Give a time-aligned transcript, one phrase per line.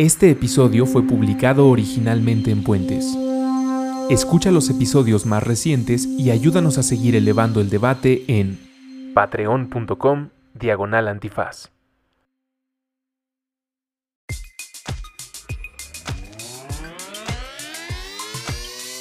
[0.00, 3.04] Este episodio fue publicado originalmente en Puentes.
[4.08, 8.58] Escucha los episodios más recientes y ayúdanos a seguir elevando el debate en
[9.12, 11.70] patreon.com diagonal antifaz.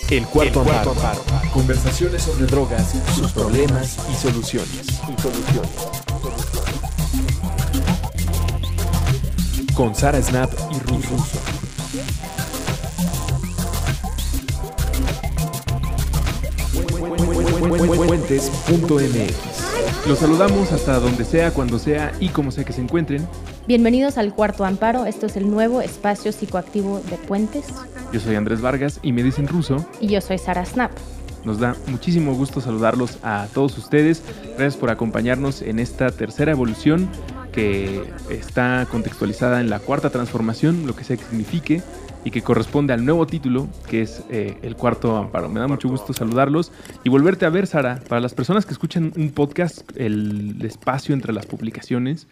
[0.10, 0.94] El cuarto, amparo.
[1.54, 5.00] Conversaciones sobre drogas, sus problemas y soluciones.
[5.08, 6.69] Y soluciones.
[9.80, 11.16] Con Sara Snap y Russo.
[17.96, 20.06] Fuentes.mx.
[20.06, 23.26] Los saludamos hasta donde sea, cuando sea y como sea que se encuentren.
[23.68, 25.06] Bienvenidos al Cuarto Amparo.
[25.06, 27.68] Esto es el nuevo espacio psicoactivo de Puentes.
[28.12, 29.86] Yo soy Andrés Vargas y me dicen ruso.
[30.02, 30.92] Y yo soy Sara Snap.
[31.50, 34.22] Nos da muchísimo gusto saludarlos a todos ustedes.
[34.50, 37.10] Gracias por acompañarnos en esta tercera evolución
[37.52, 41.82] que está contextualizada en la cuarta transformación, lo que sea que signifique,
[42.24, 45.50] y que corresponde al nuevo título, que es eh, El Cuarto Amparo.
[45.50, 46.72] Me da mucho gusto saludarlos
[47.04, 48.00] y volverte a ver, Sara.
[48.08, 52.28] Para las personas que escuchan un podcast, el espacio entre las publicaciones,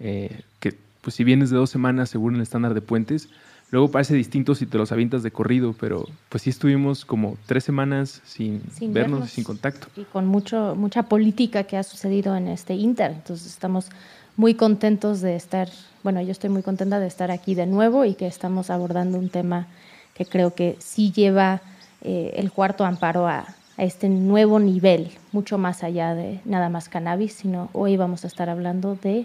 [0.00, 3.28] eh, que pues si vienes de dos semanas según el estándar de puentes,
[3.72, 7.64] Luego parece distinto si te los avientas de corrido, pero pues sí estuvimos como tres
[7.64, 9.86] semanas sin, vernos, y sin contacto.
[9.96, 13.12] Y con mucho, mucha política que ha sucedido en este Inter.
[13.12, 13.88] Entonces estamos
[14.36, 15.70] muy contentos de estar,
[16.02, 19.30] bueno, yo estoy muy contenta de estar aquí de nuevo y que estamos abordando un
[19.30, 19.68] tema
[20.12, 21.62] que creo que sí lleva
[22.02, 23.38] eh, el cuarto amparo a,
[23.78, 28.26] a, este nuevo nivel, mucho más allá de nada más cannabis, sino hoy vamos a
[28.26, 29.24] estar hablando de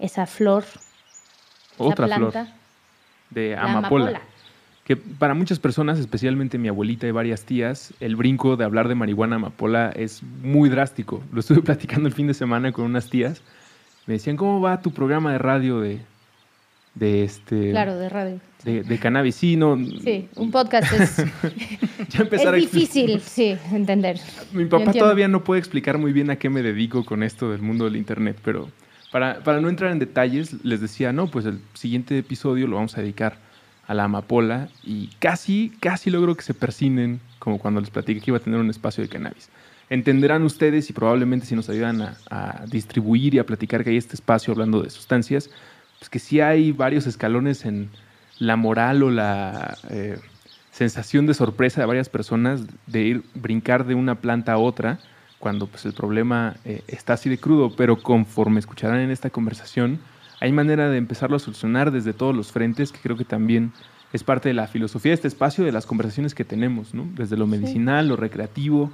[0.00, 0.64] esa flor,
[1.78, 2.46] Otra planta.
[2.46, 2.59] Flor
[3.30, 4.20] de amapola.
[4.84, 8.96] Que para muchas personas, especialmente mi abuelita y varias tías, el brinco de hablar de
[8.96, 11.22] marihuana amapola es muy drástico.
[11.32, 13.42] Lo estuve platicando el fin de semana con unas tías.
[14.06, 16.00] Me decían, ¿cómo va tu programa de radio de,
[16.94, 17.70] de este...
[17.70, 18.40] Claro, de radio.
[18.64, 19.78] De, cannabis, sí, no...
[20.02, 21.16] Sí, un podcast es,
[22.08, 24.18] ya es difícil, sí, entender.
[24.52, 27.62] Mi papá todavía no puede explicar muy bien a qué me dedico con esto del
[27.62, 28.68] mundo del Internet, pero
[29.10, 33.00] para, no entrar en detalles, les decía, no, pues el siguiente episodio lo vamos a
[33.00, 33.38] dedicar
[33.86, 38.30] a la amapola y casi, casi logro que se persinen como cuando les platiqué que
[38.30, 39.48] iba a tener un espacio de cannabis.
[39.88, 44.14] Entenderán ustedes y probablemente si nos ayudan a, distribuir y a platicar que hay este
[44.14, 45.50] espacio hablando de sustancias,
[45.98, 47.90] pues que sí hay varios escalones en
[48.38, 50.18] la moral o la eh,
[50.70, 55.00] sensación de sorpresa de varias personas de ir brincar de una planta a otra
[55.40, 59.98] cuando pues, el problema eh, está así de crudo, pero conforme escucharán en esta conversación,
[60.38, 63.72] hay manera de empezarlo a solucionar desde todos los frentes, que creo que también
[64.12, 67.08] es parte de la filosofía de este espacio, de las conversaciones que tenemos, ¿no?
[67.14, 68.90] desde lo medicinal, lo recreativo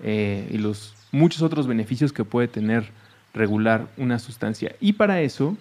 [0.00, 2.90] eh, y los muchos otros beneficios que puede tener
[3.34, 4.76] regular una sustancia.
[4.80, 5.56] Y para eso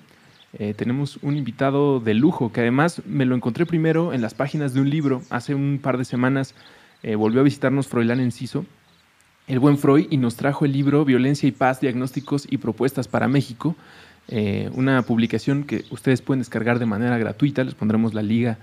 [0.53, 4.75] eh, tenemos un invitado de lujo, que además me lo encontré primero en las páginas
[4.75, 6.53] de un libro, hace un par de semanas
[7.15, 8.65] volvió a visitarnos Froilán Enciso,
[9.47, 13.27] el buen Freud y nos trajo el libro Violencia y Paz, Diagnósticos y Propuestas para
[13.27, 13.75] México,
[14.27, 18.57] eh, una publicación que ustedes pueden descargar de manera gratuita, les pondremos la liga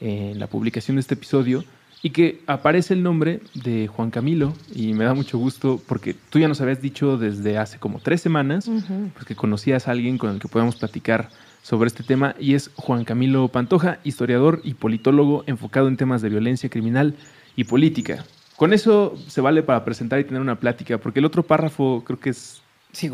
[0.00, 1.64] en la publicación de este episodio,
[2.02, 6.38] y que aparece el nombre de Juan Camilo, y me da mucho gusto porque tú
[6.38, 8.68] ya nos habías dicho desde hace como tres semanas,
[9.14, 11.30] porque conocías a alguien con el que podemos platicar
[11.62, 16.28] sobre este tema, y es Juan Camilo Pantoja, historiador y politólogo enfocado en temas de
[16.28, 17.14] violencia criminal
[17.56, 18.26] y política.
[18.56, 22.20] Con eso se vale para presentar y tener una plática, porque el otro párrafo creo
[22.20, 22.62] que es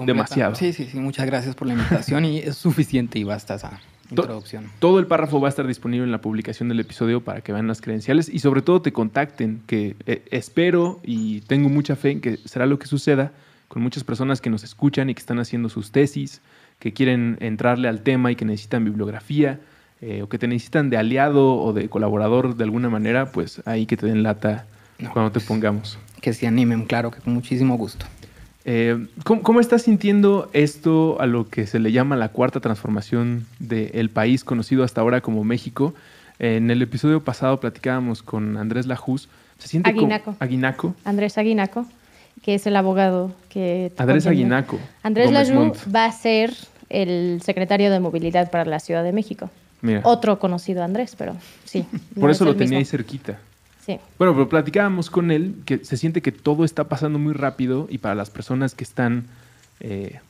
[0.04, 0.54] demasiado.
[0.54, 3.80] Sí, sí, sí, muchas gracias por la invitación y es suficiente y basta esa
[4.10, 4.70] introducción.
[4.78, 7.66] Todo el párrafo va a estar disponible en la publicación del episodio para que vean
[7.66, 12.20] las credenciales y sobre todo te contacten, que eh, espero y tengo mucha fe en
[12.20, 13.32] que será lo que suceda
[13.68, 16.42] con muchas personas que nos escuchan y que están haciendo sus tesis,
[16.80, 19.60] que quieren entrarle al tema y que necesitan bibliografía.
[20.02, 23.84] Eh, o que te necesitan de aliado o de colaborador de alguna manera, pues ahí
[23.84, 24.64] que te den lata
[25.12, 25.98] cuando te pongamos.
[26.20, 28.06] Que se animen, claro, que con muchísimo gusto.
[28.64, 34.10] Eh, ¿cómo, estás sintiendo esto a lo que se le llama la cuarta transformación del
[34.10, 35.94] país conocido hasta ahora como México?
[36.38, 39.28] En el episodio pasado platicábamos con Andrés Lajus.
[39.58, 40.36] ¿Se siente Aguinaco.
[40.40, 40.94] Aguinaco.
[41.04, 41.86] Andrés Aguinaco,
[42.42, 43.92] que es el abogado que...
[43.96, 44.78] Andrés Aguinaco.
[45.02, 46.54] Andrés Lajus va a ser
[46.90, 49.50] el secretario de Movilidad para la Ciudad de México.
[50.02, 51.86] Otro conocido Andrés, pero sí.
[52.18, 53.38] Por eso lo tenía ahí cerquita.
[53.86, 57.98] Bueno, pero platicábamos con él que se siente que todo está pasando muy rápido y
[57.98, 59.26] para las personas que están
[59.80, 60.20] eh,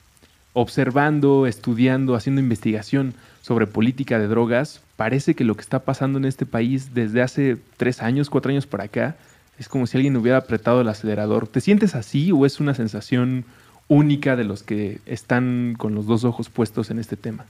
[0.52, 6.24] observando, estudiando, haciendo investigación sobre política de drogas, parece que lo que está pasando en
[6.24, 9.16] este país desde hace tres años, cuatro años para acá,
[9.58, 11.46] es como si alguien hubiera apretado el acelerador.
[11.46, 13.44] ¿Te sientes así o es una sensación
[13.88, 17.46] única de los que están con los dos ojos puestos en este tema?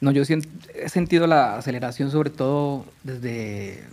[0.00, 3.84] No, yo he sentido la aceleración sobre todo desde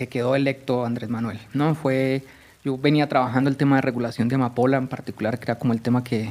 [0.00, 1.74] que quedó electo Andrés Manuel, ¿no?
[1.74, 2.24] Fue,
[2.64, 5.82] yo venía trabajando el tema de regulación de amapola en particular, que era como el
[5.82, 6.30] tema que,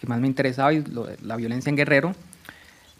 [0.00, 0.84] que más me interesaba, y
[1.24, 2.14] la violencia en Guerrero,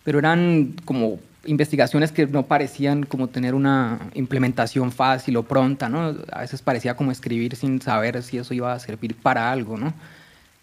[0.02, 6.16] pero eran como investigaciones que no parecían como tener una implementación fácil o pronta, ¿no?
[6.32, 9.94] A veces parecía como escribir sin saber si eso iba a servir para algo, ¿no?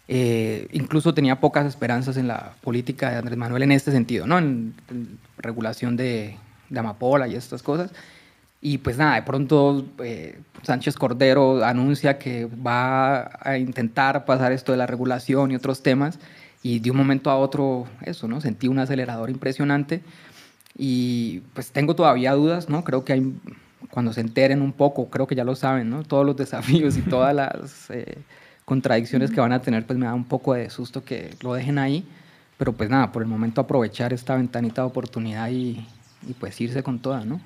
[0.06, 4.36] Eh, incluso tenía pocas esperanzas en la política de Andrés Manuel en este sentido, ¿no?
[4.36, 4.74] En,
[5.38, 6.36] regulación de,
[6.68, 7.90] de, amapola y estas cosas.
[8.66, 14.72] Y pues nada, de pronto eh, Sánchez Cordero anuncia que va a intentar pasar esto
[14.72, 16.18] de la regulación y otros temas.
[16.64, 18.40] Y de un momento a otro, eso, ¿no?
[18.40, 20.02] Sentí un acelerador impresionante.
[20.76, 22.82] Y pues tengo todavía dudas, ¿no?
[22.82, 23.34] Creo que hay,
[23.88, 26.02] cuando se enteren un poco, creo que ya lo saben, ¿no?
[26.02, 28.18] Todos los desafíos y todas las eh,
[28.64, 31.78] contradicciones que van a tener, pues me da un poco de susto que lo dejen
[31.78, 32.04] ahí.
[32.58, 35.86] Pero pues nada, por el momento aprovechar esta ventanita de oportunidad y,
[36.28, 37.40] y pues irse con toda, ¿no?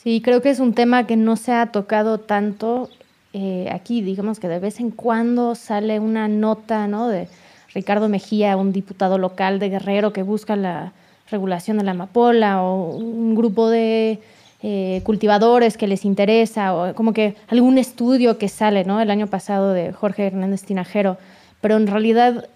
[0.00, 2.88] Sí, creo que es un tema que no se ha tocado tanto
[3.32, 7.08] eh, aquí, digamos que de vez en cuando sale una nota, ¿no?
[7.08, 7.26] De
[7.74, 10.92] Ricardo Mejía, un diputado local de Guerrero que busca la
[11.32, 14.20] regulación de la amapola o un grupo de
[14.62, 19.00] eh, cultivadores que les interesa o como que algún estudio que sale, ¿no?
[19.00, 21.18] El año pasado de Jorge Hernández Tinajero,
[21.60, 22.48] pero en realidad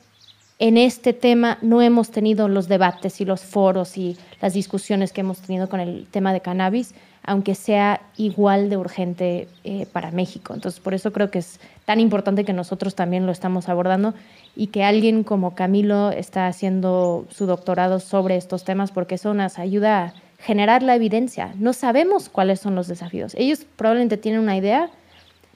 [0.62, 5.22] en este tema no hemos tenido los debates y los foros y las discusiones que
[5.22, 6.94] hemos tenido con el tema de cannabis,
[7.24, 10.54] aunque sea igual de urgente eh, para México.
[10.54, 14.14] Entonces, por eso creo que es tan importante que nosotros también lo estamos abordando
[14.54, 19.58] y que alguien como Camilo está haciendo su doctorado sobre estos temas porque eso nos
[19.58, 21.52] ayuda a generar la evidencia.
[21.58, 23.34] No sabemos cuáles son los desafíos.
[23.34, 24.90] Ellos probablemente tienen una idea,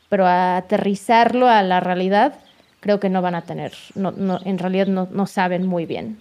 [0.08, 2.40] pero a aterrizarlo a la realidad
[2.86, 6.18] creo que no van a tener, no, en realidad no, no saben muy bien.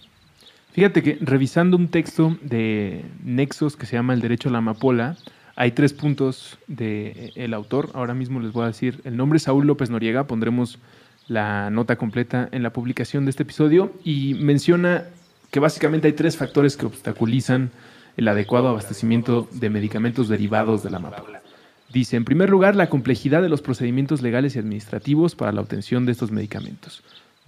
[0.71, 5.15] Fíjate que revisando un texto de Nexos que se llama El derecho a la amapola,
[5.55, 7.91] hay tres puntos del el autor.
[7.93, 10.25] Ahora mismo les voy a decir el nombre, Saúl López Noriega.
[10.25, 10.79] Pondremos
[11.27, 15.03] la nota completa en la publicación de este episodio y menciona
[15.51, 17.69] que básicamente hay tres factores que obstaculizan
[18.17, 21.44] el adecuado abastecimiento de medicamentos derivados de la amapola.
[21.95, 26.05] Dice, en primer lugar, la complejidad de los procedimientos legales y administrativos para la obtención
[26.05, 27.01] de estos medicamentos.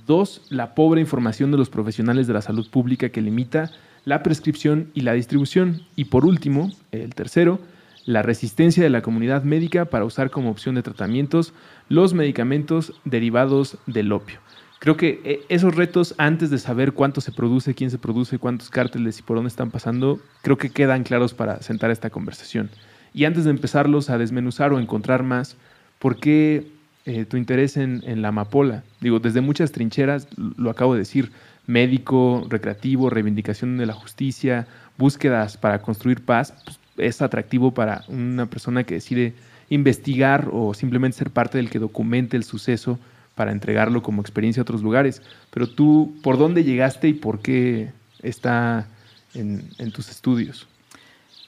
[0.05, 3.71] Dos, la pobre información de los profesionales de la salud pública que limita
[4.05, 5.81] la prescripción y la distribución.
[5.97, 7.59] Y por último, el tercero,
[8.05, 11.51] la resistencia de la comunidad médica para usar como opción de tratamientos
[11.89, 14.39] los medicamentos derivados del opio.
[14.79, 18.69] Creo que eh, esos retos, antes de saber cuánto se produce, quién se produce, cuántos
[18.69, 22.69] cárteles y por dónde están pasando, creo que quedan claros para sentar esta conversación.
[23.17, 25.57] Y antes de empezarlos a desmenuzar o encontrar más,
[25.97, 26.67] ¿por qué
[27.07, 28.83] eh, tu interés en, la amapola?
[29.01, 31.31] Digo, desde muchas trincheras, lo acabo de decir,
[31.65, 34.67] médico, recreativo, reivindicación de la justicia,
[34.99, 39.33] búsquedas para construir paz, pues, es atractivo para una persona que decide
[39.69, 42.99] investigar o simplemente ser parte del que documente el suceso
[43.33, 45.23] para entregarlo como experiencia a otros lugares.
[45.49, 47.89] Pero tú, ¿por dónde llegaste y por qué
[48.21, 48.87] está
[49.33, 50.67] en, en tus estudios?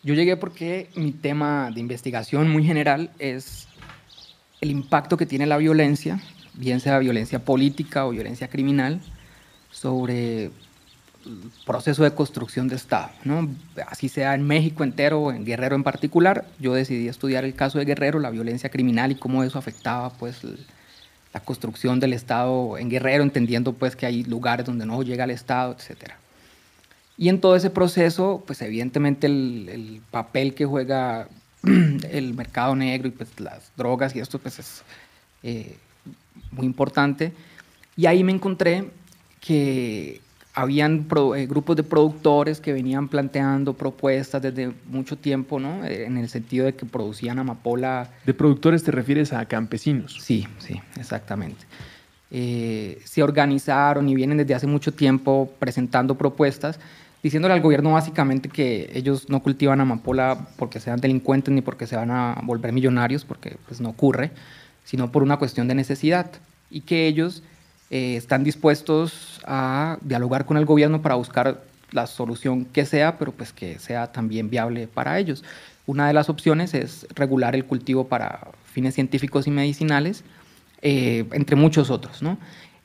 [0.04, 3.68] Yo llegué porque mi tema de investigación muy general es
[4.62, 6.22] el impacto que tiene la violencia,
[6.54, 9.02] bien sea violencia política o violencia criminal,
[9.72, 10.52] sobre
[11.66, 13.12] proceso de construcción de Estado,
[13.88, 16.46] así sea en México entero o en Guerrero en particular.
[16.60, 20.42] Yo decidí estudiar el caso de Guerrero, la violencia criminal y cómo eso afectaba pues,
[21.34, 25.32] la construcción del Estado en Guerrero, entendiendo pues, que hay lugares donde no llega el
[25.32, 26.14] Estado, etc.
[27.20, 31.28] Y en todo ese proceso, pues evidentemente el, papel que juega
[31.64, 34.84] el mercado negro y pues, las drogas y esto pues, es
[35.44, 35.76] eh,
[36.52, 37.34] muy importante.
[37.98, 38.90] Y ahí me encontré
[39.42, 40.22] que
[40.54, 45.84] habían eh, grupos de productores que venían planteando propuestas desde mucho tiempo, ¿no?
[45.84, 48.10] Eh, en el sentido de que producían amapola.
[48.26, 50.18] ¿De productores te refieres a campesinos?
[50.22, 51.66] Sí, sí, exactamente.
[52.32, 56.80] Eh, se organizaron y vienen desde hace mucho tiempo presentando propuestas,
[57.24, 61.96] diciéndole al gobierno básicamente que ellos no cultivan amapola porque sean delincuentes ni porque se
[61.96, 64.32] van a volver millonarios, porque pues no ocurre,
[64.86, 66.32] sino por una cuestión de necesidad.
[66.72, 67.44] Y que ellos
[67.90, 73.32] eh, están dispuestos a dialogar con el gobierno para buscar la solución que sea, pero
[73.32, 75.44] pues que sea también viable para ellos.
[75.88, 80.24] Una de las opciones es regular el cultivo para fines científicos y medicinales,
[80.82, 82.38] eh, entre muchos otros, ¿no?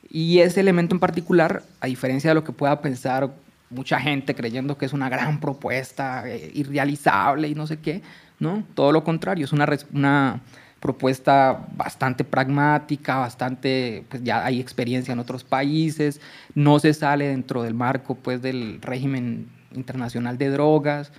[0.09, 3.31] Y ese elemento en particular, a diferencia de lo que pueda pensar
[3.69, 8.01] mucha gente creyendo que es una gran propuesta eh, irrealizable y no sé qué,
[8.39, 8.63] ¿no?
[8.73, 10.41] Todo lo contrario, es una, una
[10.79, 16.21] propuesta bastante pragmática, bastante, pues ya hay experiencia en otros países,
[16.53, 21.11] no se sale dentro del marco pues del régimen internacional de drogas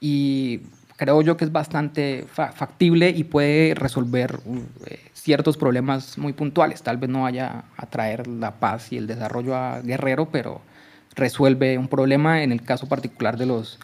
[0.00, 0.60] y
[0.96, 4.40] creo yo que es bastante factible y puede resolver
[4.86, 6.82] eh, ciertos problemas muy puntuales.
[6.82, 10.60] Tal vez no vaya a traer la paz y el desarrollo a Guerrero, pero
[11.16, 12.42] resuelve un problema.
[12.42, 13.78] En el caso particular de los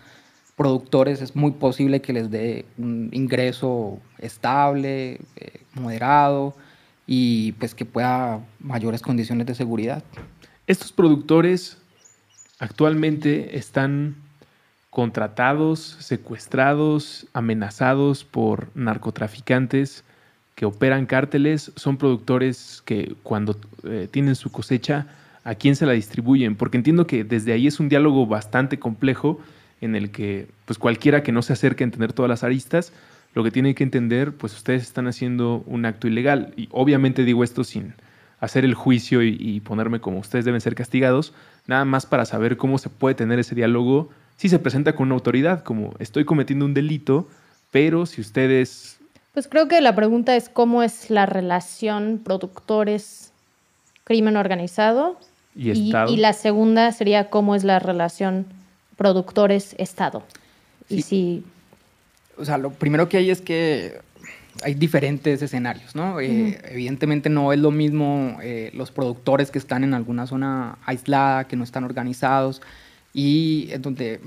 [0.57, 6.55] productores es muy posible que les dé un ingreso estable, eh, moderado
[7.07, 10.05] y pues que pueda mayores condiciones de seguridad.
[10.67, 11.79] Estos productores
[12.61, 14.15] actualmente están
[14.91, 20.05] contratados, secuestrados, amenazados por narcotraficantes
[20.55, 25.07] que operan cárteles, son productores que cuando eh, tienen su cosecha,
[25.45, 26.57] ¿a quién se la distribuyen?
[26.57, 29.41] Porque entiendo que desde ahí es un diálogo bastante complejo
[29.81, 32.93] en el que pues cualquiera que no se acerque a entender todas las aristas,
[33.35, 36.53] lo que tiene que entender, pues ustedes están haciendo un acto ilegal.
[36.57, 37.95] Y obviamente digo esto sin
[38.41, 41.33] hacer el juicio y, ponerme como ustedes deben ser castigados,
[41.69, 45.15] nada más para saber cómo se puede tener ese diálogo si se presenta con una
[45.15, 47.29] autoridad, como estoy cometiendo un delito,
[47.71, 48.99] pero si ustedes...
[49.33, 53.33] Pues creo que la pregunta es cómo es la relación productores
[54.03, 55.19] crimen organizado
[55.55, 56.13] y, Estado.
[56.13, 58.47] y, la segunda sería cómo es la relación
[58.97, 60.23] productores Estado.
[60.89, 61.45] Y si...
[62.37, 64.01] O sea, lo primero que hay es que
[64.63, 66.21] hay diferentes escenarios, ¿no?
[66.21, 71.45] Eh, evidentemente no es lo mismo eh, los productores que están en alguna zona aislada,
[71.45, 72.63] que no están organizados
[73.13, 74.21] y en donde,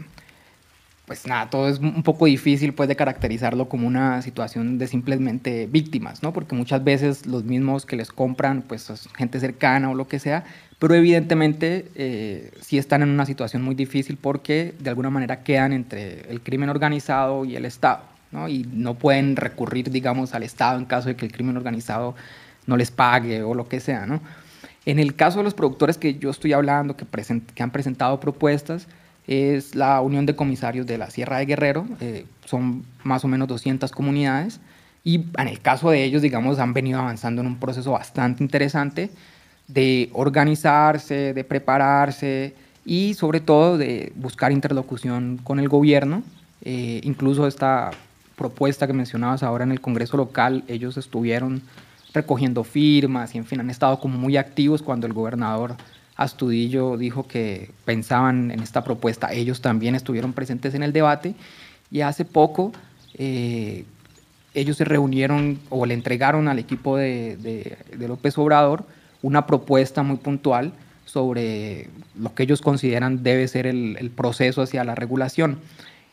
[1.06, 5.68] pues nada, todo es un poco difícil pues de caracterizarlo como una situación de simplemente
[5.68, 6.34] víctimas, ¿no?
[6.34, 10.44] Porque muchas veces los mismos que les compran, pues gente cercana o lo que sea,
[10.80, 15.74] pero evidentemente eh, sí están en una situación muy difícil porque de alguna manera quedan
[15.74, 18.02] entre el crimen organizado y el Estado
[18.50, 22.16] y no pueden recurrir, digamos, al Estado en caso de que el crimen organizado
[22.68, 24.06] no les pague o lo que sea.
[24.06, 24.22] ¿no?
[24.86, 28.88] En el caso de los productores que yo estoy hablando, que, que han presentado propuestas,
[29.28, 33.48] es la Unión de Comisarios de la Sierra de Guerrero, eh, son más o menos
[33.48, 34.60] 200 comunidades,
[35.04, 39.10] y en el caso de ellos, digamos, han venido avanzando en un proceso bastante interesante
[39.68, 42.54] de organizarse, de prepararse
[42.86, 46.24] y sobre todo de buscar interlocución con el gobierno.
[46.62, 47.92] Eh, incluso esta
[48.36, 51.62] propuesta que mencionabas ahora en el Congreso local, ellos estuvieron
[52.14, 55.76] recogiendo firmas y en fin, han estado como muy activos cuando el gobernador
[56.16, 59.34] Astudillo dijo que pensaban en esta propuesta.
[59.34, 61.36] Ellos también estuvieron presentes en el debate
[61.92, 62.72] y hace poco
[63.16, 63.84] eh,
[64.54, 68.86] ellos se reunieron o le entregaron al equipo de, López Obrador
[69.26, 70.74] una propuesta muy puntual
[71.06, 75.60] sobre lo que ellos consideran debe ser el, proceso hacia la regulación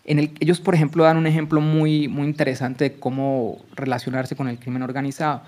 [0.05, 4.83] ellos, por ejemplo, dan un ejemplo muy, muy interesante de cómo relacionarse con el crimen
[4.83, 5.43] organizado.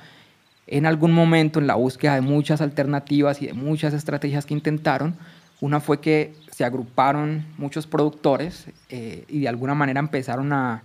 [0.69, 5.17] En algún momento, en la búsqueda de muchas alternativas y de muchas estrategias que intentaron,
[5.61, 10.85] una fue que se agruparon muchos productores eh, y de alguna manera empezaron a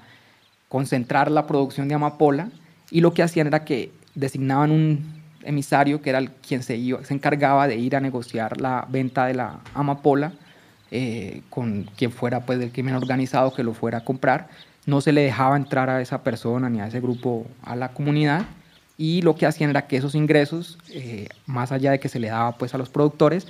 [0.67, 2.49] concentrar la producción de amapola
[2.89, 7.03] y lo que hacían era que designaban un emisario que era el, quien se, iba,
[7.03, 10.33] se encargaba de ir a negociar la venta de la amapola
[10.91, 14.49] eh, con quien fuera pues del crimen organizado que lo fuera a comprar.
[14.85, 18.45] No se le dejaba entrar a esa persona ni a ese grupo a la comunidad
[18.97, 22.27] y lo que hacían era que esos ingresos, eh, más allá de que se le
[22.27, 23.47] daba pues a los productores,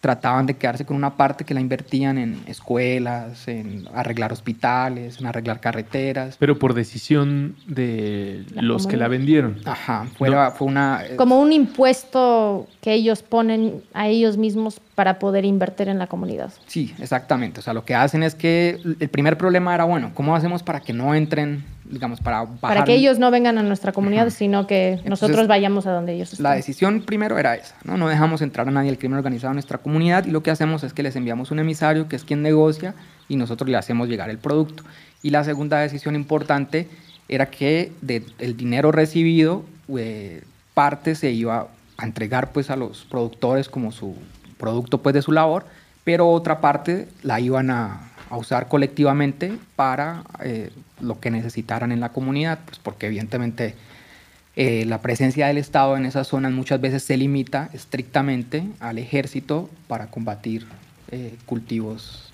[0.00, 5.26] trataban de quedarse con una parte que la invertían en escuelas, en arreglar hospitales, en
[5.26, 6.36] arreglar carreteras.
[6.38, 9.58] Pero por decisión de los que la vendieron.
[9.66, 11.04] Ajá, fue, fue una...
[11.04, 16.06] Eh, Como un impuesto que ellos ponen a ellos mismos para poder invertir en la
[16.06, 16.50] comunidad.
[16.66, 17.60] Sí, exactamente.
[17.60, 20.80] O sea, lo que hacen es que el primer problema era, bueno, ¿cómo hacemos para
[20.80, 25.00] que no entren digamos, para Para que ellos no vengan a nuestra comunidad, sino que
[25.04, 26.44] nosotros vayamos a donde ellos están.
[26.44, 27.96] La decisión primero era esa, ¿no?
[27.96, 30.84] No dejamos entrar a nadie el crimen organizado en nuestra comunidad y lo que hacemos
[30.84, 32.94] es que les enviamos un emisario que es quien negocia
[33.28, 34.84] y nosotros le hacemos llegar el producto.
[35.22, 36.88] Y la segunda decisión importante
[37.28, 39.64] era que del dinero recibido,
[39.96, 40.42] eh,
[40.74, 44.16] parte se iba a entregar pues a los productores como su
[44.58, 45.66] producto pues de su labor,
[46.04, 50.70] pero otra parte la iban a, a usar colectivamente para eh,
[51.00, 53.74] lo que necesitaran en la comunidad, pues porque evidentemente
[54.56, 59.68] eh, la presencia del Estado en esas zonas muchas veces se limita estrictamente al ejército
[59.88, 60.66] para combatir
[61.10, 62.32] eh, cultivos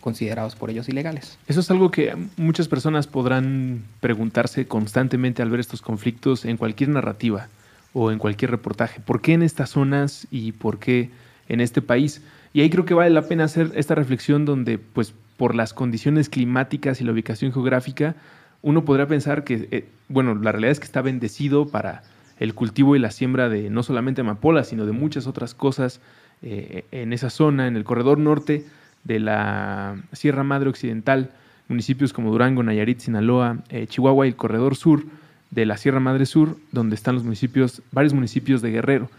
[0.00, 1.38] considerados por ellos ilegales.
[1.46, 6.90] Eso es algo que muchas personas podrán preguntarse constantemente al ver estos conflictos en cualquier
[6.90, 7.48] narrativa
[7.92, 9.00] o en cualquier reportaje.
[9.00, 11.10] ¿Por qué en estas zonas y por qué
[11.48, 12.22] en este país?
[12.52, 16.28] Y ahí creo que vale la pena hacer esta reflexión donde pues por las condiciones
[16.28, 18.14] climáticas y la ubicación geográfica,
[18.62, 22.04] uno podría pensar que, eh, bueno, la realidad es que está bendecido para
[22.38, 26.00] el cultivo y la siembra de no solamente amapola, sino de muchas otras cosas
[26.42, 28.64] eh, en esa zona, en el corredor norte.
[29.02, 31.32] de la Sierra Madre Occidental,
[31.66, 35.02] municipios como Durango, Nayarit, Sinaloa, eh, Chihuahua y el Corredor Sur
[35.50, 39.10] de la Sierra Madre Sur, donde están los municipios, varios municipios de Guerrero.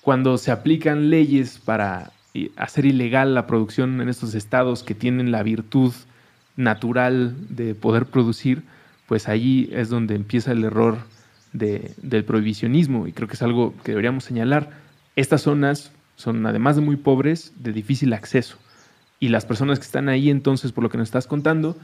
[0.00, 2.10] Cuando se aplican leyes para
[2.56, 5.92] hacer ilegal la producción en estos estados que tienen la virtud
[6.56, 8.62] natural de poder producir,
[9.06, 10.98] pues allí es donde empieza el error
[11.52, 14.70] del prohibicionismo y creo que es algo que deberíamos señalar.
[15.16, 18.56] Estas zonas son, además de muy pobres, de difícil acceso.
[19.20, 21.76] Y las personas que están ahí, entonces, por lo que nos estás contando,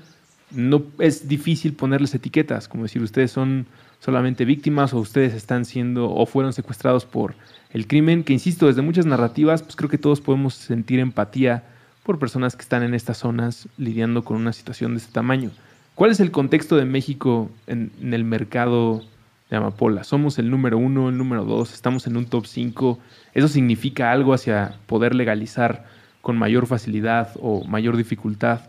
[0.50, 3.67] no es difícil ponerles etiquetas, como decir, ustedes son
[4.00, 7.35] solamente víctimas o ustedes están siendo o fueron secuestrados por
[7.71, 11.64] el crimen, que insisto, desde muchas narrativas, pues creo que todos podemos sentir empatía
[12.02, 15.50] por personas que están en estas zonas lidiando con una situación de este tamaño.
[15.95, 19.02] ¿Cuál es el contexto de México en, el mercado
[19.50, 20.05] de amapola.
[20.05, 22.99] Somos el número uno, el número dos, estamos en un top 5.
[23.35, 25.87] ¿Eso significa algo hacia poder legalizar
[26.21, 28.69] con mayor facilidad o mayor dificultad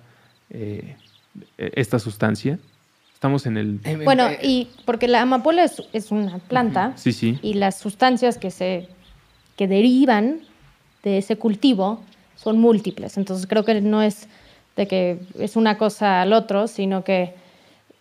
[0.49, 0.95] eh,
[1.57, 2.59] esta sustancia?
[3.19, 3.81] Estamos en el...
[4.05, 7.37] Bueno, y porque la amapola es, una planta sí, sí.
[7.41, 8.87] y las sustancias que, se,
[9.57, 10.39] que derivan
[11.03, 12.01] de ese cultivo
[12.37, 13.17] son múltiples.
[13.17, 14.29] Entonces creo que no es
[14.77, 17.33] de que es una cosa al otro, sino que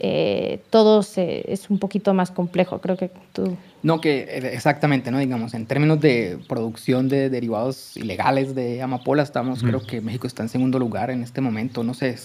[0.01, 2.81] eh, todo es un poquito más complejo.
[2.81, 3.57] Creo que tú...
[3.83, 5.19] No, que eh, exactamente, ¿no?
[5.19, 10.43] Digamos, en términos de producción de derivados ilegales de amapola, estamos, creo que México está
[10.43, 12.17] en segundo lugar en este momento, no sé.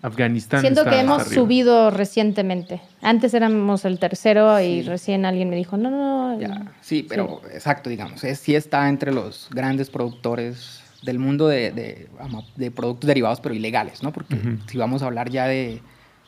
[0.00, 0.62] Afganistán.
[0.62, 2.80] Siento que hemos subido recientemente.
[3.02, 6.70] Antes éramos el tercero y recién alguien me dijo, no, no, no.
[6.80, 12.08] sí, pero exacto, digamos, sí está entre los grandes productores del mundo de,
[12.56, 14.12] de, productos derivados, pero ilegales, ¿no?
[14.12, 14.36] Porque
[14.66, 15.80] si vamos a hablar ya de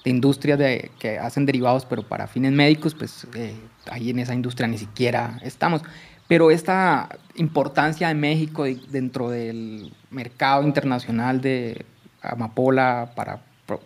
[0.05, 3.55] de industrias de, que hacen derivados, pero para fines médicos, pues eh,
[3.91, 5.83] ahí en esa industria ni siquiera estamos.
[6.29, 11.85] Pero esta importancia de México dentro del mercado internacional de
[12.23, 13.41] amapola para,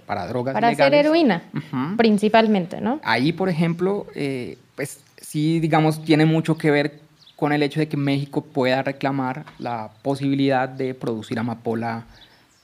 [0.06, 1.42] para drogas Para hacer heroína,
[1.96, 3.00] principalmente, ¿no?
[3.02, 7.00] Ahí, por ejemplo, eh, pues sí, digamos, tiene mucho que ver
[7.34, 12.06] con el hecho de que México pueda reclamar la posibilidad de producir amapola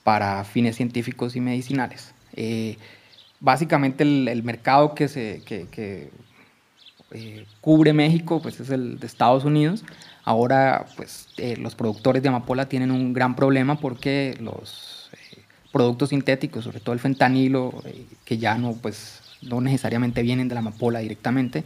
[0.03, 2.13] para fines científicos y medicinales.
[2.35, 2.77] Eh,
[3.43, 6.09] básicamente el, mercado que, se, que,
[7.11, 9.83] eh, cubre México pues es el de Estados Unidos.
[10.23, 15.41] Ahora pues eh, los productores de amapola tienen un gran problema porque los eh,
[15.73, 17.83] productos sintéticos, sobre todo el fentanilo,
[18.23, 21.65] que ya no, pues, no necesariamente vienen de la amapola directamente,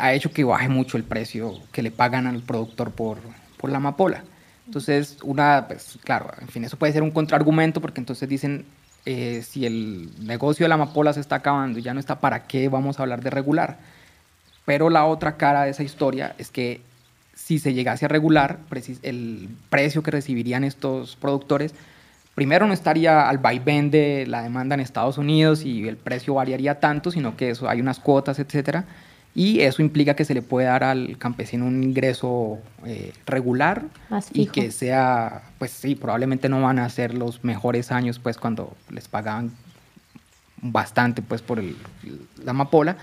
[0.00, 3.18] ha hecho que baje mucho el precio que le pagan al productor por,
[3.58, 4.24] por la amapola.
[4.66, 8.64] Entonces, una, pues claro, en fin, eso puede ser un contraargumento porque entonces dicen,
[9.04, 12.46] eh, si el negocio de la amapola se está acabando y ya no está, ¿para
[12.46, 13.78] qué vamos a hablar de regular?
[14.64, 16.80] Pero la otra cara de esa historia es que
[17.34, 18.58] si se llegase a regular,
[19.02, 21.74] el precio que recibirían estos productores,
[22.34, 26.78] primero no estaría al vaivén de la demanda en Estados Unidos y el precio variaría
[26.78, 28.84] tanto, sino que eso hay unas cuotas, etcétera
[29.34, 33.84] y eso implica que se le puede dar al campesino un ingreso eh, regular
[34.32, 38.76] y que sea, pues sí, probablemente no van a ser los mejores años pues cuando
[38.90, 39.50] les pagaban
[40.60, 42.96] bastante pues por la amapola,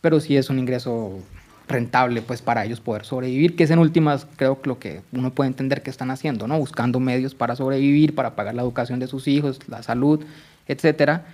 [0.00, 1.20] pero sí es un ingreso
[1.68, 5.30] rentable pues para ellos poder sobrevivir, que es en últimas creo que lo que uno
[5.30, 6.58] puede entender que están haciendo, ¿no?
[6.58, 10.24] Buscando medios para sobrevivir, para pagar la educación de sus hijos, la salud,
[10.66, 11.26] etcétera,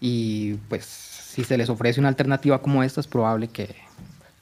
[0.00, 3.83] y pues si se les ofrece una alternativa como esta, es probable que...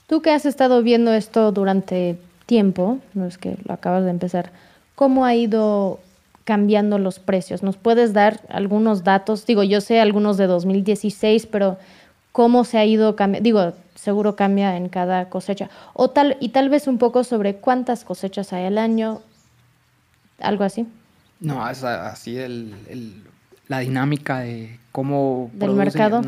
[0.07, 4.51] Tú que has estado viendo esto durante tiempo, no es que lo acabas de empezar,
[4.95, 5.99] ¿cómo ha ido
[6.43, 7.63] cambiando los precios?
[7.63, 9.45] ¿Nos puedes dar algunos datos?
[9.45, 11.77] Digo, yo sé algunos de 2016, pero
[12.31, 13.43] ¿cómo se ha ido cambiando?
[13.43, 15.69] Digo, seguro cambia en cada cosecha.
[15.93, 19.21] O tal, y tal vez un poco sobre cuántas cosechas hay al año,
[20.39, 20.85] algo así.
[21.39, 22.73] No, es así el,
[23.67, 25.49] la dinámica de cómo...
[25.53, 26.21] Del mercado.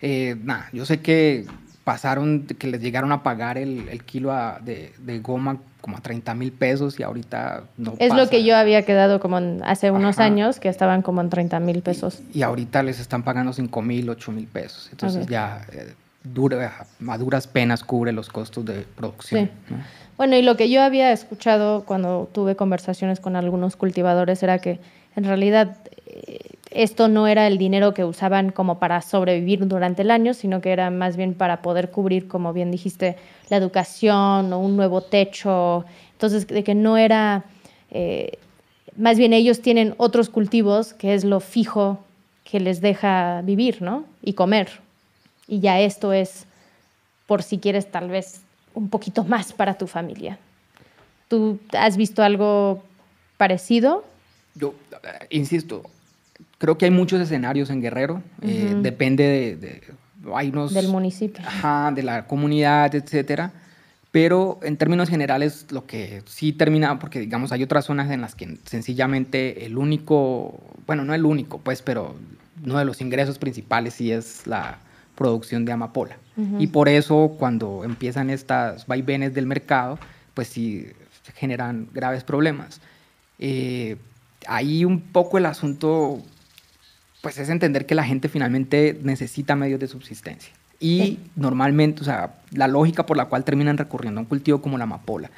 [0.00, 1.46] Eh, nada, yo sé que
[1.84, 6.98] pasaron, que les llegaron a pagar el, kilo de, goma como a 30 mil pesos
[6.98, 7.94] y ahorita no.
[7.98, 11.60] Es lo que yo había quedado como hace unos años, que estaban como en 30
[11.60, 12.22] mil pesos.
[12.32, 14.88] Y, ahorita les están pagando 5 mil, 8 mil pesos.
[14.90, 15.92] Entonces ya eh,
[16.24, 19.50] dura, a duras penas cubre los costos de producción.
[20.16, 24.80] Bueno, y lo que yo había escuchado cuando tuve conversaciones con algunos cultivadores era que
[25.16, 25.76] en realidad
[26.74, 30.72] esto no era el dinero que usaban como para sobrevivir durante el año, sino que
[30.72, 33.16] era más bien para poder cubrir, como bien dijiste,
[33.48, 35.84] la educación o un nuevo techo.
[36.12, 37.44] Entonces, de que no era,
[37.90, 38.38] eh,
[38.96, 42.00] más bien ellos tienen otros cultivos, que es lo fijo
[42.44, 44.04] que les deja vivir, ¿no?
[44.22, 44.68] Y comer.
[45.46, 46.46] Y ya esto es,
[47.26, 48.42] por si quieres, tal vez
[48.74, 50.38] un poquito más para tu familia.
[51.28, 52.82] ¿Tú has visto algo
[53.36, 54.04] parecido?
[54.54, 55.82] yo eh, insisto,
[56.64, 59.82] creo que hay muchos escenarios en Guerrero, eh, depende de, de
[60.34, 63.52] hay unos, del municipio, ajá, de la comunidad, etcétera.
[64.10, 68.34] Pero en términos generales, lo que sí termina, porque digamos, hay otras zonas en las
[68.34, 72.16] que sencillamente el único, bueno, no el único, pues, pero
[72.64, 74.78] uno de los ingresos principales sí es la
[75.16, 76.16] producción de amapola.
[76.58, 79.98] Y por eso cuando empiezan estas vaivenes del mercado,
[80.32, 80.86] pues sí
[81.34, 82.80] generan graves problemas.
[83.38, 83.96] Eh,
[84.46, 86.22] ahí un poco el asunto,
[87.24, 90.52] pues es entender que la gente finalmente necesita medios de subsistencia.
[90.78, 94.76] Y normalmente, o sea, la lógica por la cual terminan recurriendo a un cultivo como
[94.76, 95.30] la amapola,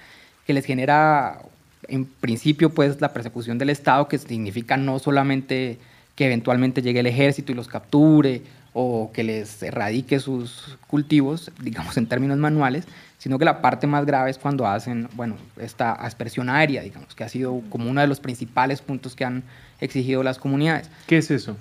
[0.49, 1.39] que les genera,
[1.87, 5.79] en principio, pues la persecución del Estado, que significa no solamente
[6.17, 11.97] que eventualmente llegue el ejército y los capture o que les erradique sus cultivos, digamos
[11.99, 12.85] en términos manuales,
[13.19, 17.23] sino que la parte más grave es cuando hacen, bueno, esta aspersión aérea, digamos, que
[17.23, 19.45] ha sido como uno de los principales puntos que han
[19.81, 20.91] exigido las comunidades.
[21.07, 21.57] ¿Qué es eso?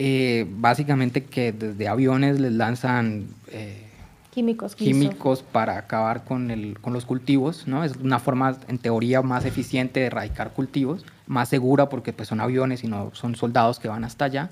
[0.00, 3.88] Eh, básicamente que desde aviones les lanzan eh,
[4.30, 7.82] químicos, químicos para acabar con, el, con los cultivos, ¿no?
[7.82, 12.40] Es una forma, en teoría, más eficiente de erradicar cultivos, más segura porque pues, son
[12.40, 14.50] aviones y no son soldados que van hasta allá,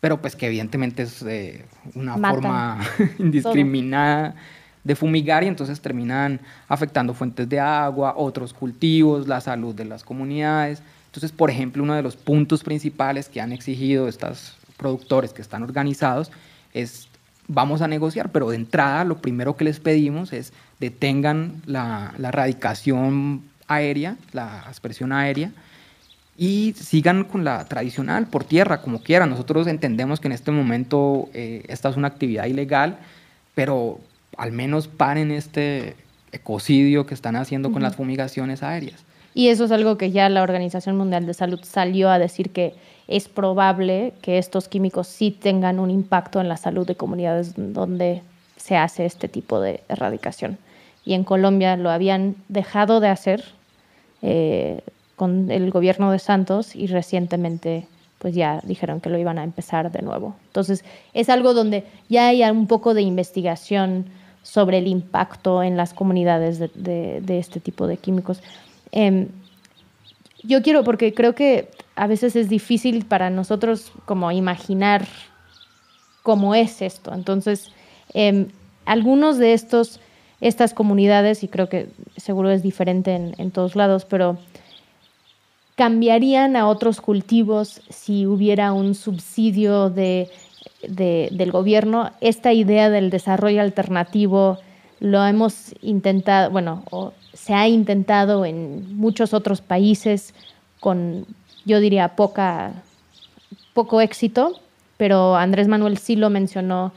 [0.00, 2.78] pero pues que evidentemente es eh, una forma
[3.18, 4.34] indiscriminada
[4.84, 10.04] de fumigar y entonces terminan afectando fuentes de agua, otros cultivos, la salud de las
[10.04, 10.82] comunidades.
[11.06, 15.62] Entonces, por ejemplo, uno de los puntos principales que han exigido estos productores que están
[15.62, 16.30] organizados
[16.72, 17.08] es
[17.48, 22.28] vamos a negociar, pero de entrada lo primero que les pedimos es detengan la, la
[22.28, 25.52] erradicación aérea, la aspersión aérea,
[26.38, 29.30] y sigan con la tradicional por tierra, como quieran.
[29.30, 32.98] Nosotros entendemos que en este momento eh, esta es una actividad ilegal,
[33.54, 34.00] pero
[34.36, 35.96] al menos paren este
[36.32, 39.04] ecocidio que están haciendo con las fumigaciones aéreas.
[39.32, 42.74] Y eso es algo que ya la Organización Mundial de Salud salió a decir que
[43.08, 48.22] es probable que estos químicos sí tengan un impacto en la salud de comunidades donde
[48.56, 50.58] se hace este tipo de erradicación.
[51.04, 53.44] Y en Colombia lo habían dejado de hacer
[54.22, 54.80] eh,
[55.14, 57.86] con el gobierno de Santos y recientemente
[58.18, 60.34] pues ya dijeron que lo iban a empezar de nuevo.
[60.46, 64.06] Entonces es algo donde ya hay un poco de investigación
[64.42, 68.42] sobre el impacto en las comunidades de, este tipo de químicos.
[68.90, 69.28] Em,
[70.42, 75.06] yo quiero, porque creo que a veces es difícil para nosotros como imaginar
[76.22, 77.12] cómo es esto.
[77.14, 77.70] Entonces,
[78.12, 78.48] em,
[78.84, 80.00] algunos de estos,
[80.40, 84.38] estas comunidades, y creo que seguro es diferente en, todos lados, pero
[85.74, 90.30] cambiarían a otros cultivos si hubiera un subsidio de
[90.88, 94.58] del gobierno, esta idea del desarrollo alternativo
[95.00, 96.84] lo hemos intentado, bueno,
[97.32, 100.34] se ha intentado en muchos otros países
[100.80, 101.26] con,
[101.66, 102.72] yo diría, poca,
[103.74, 104.58] poco éxito,
[104.96, 106.92] pero Andrés Manuel sí lo mencionó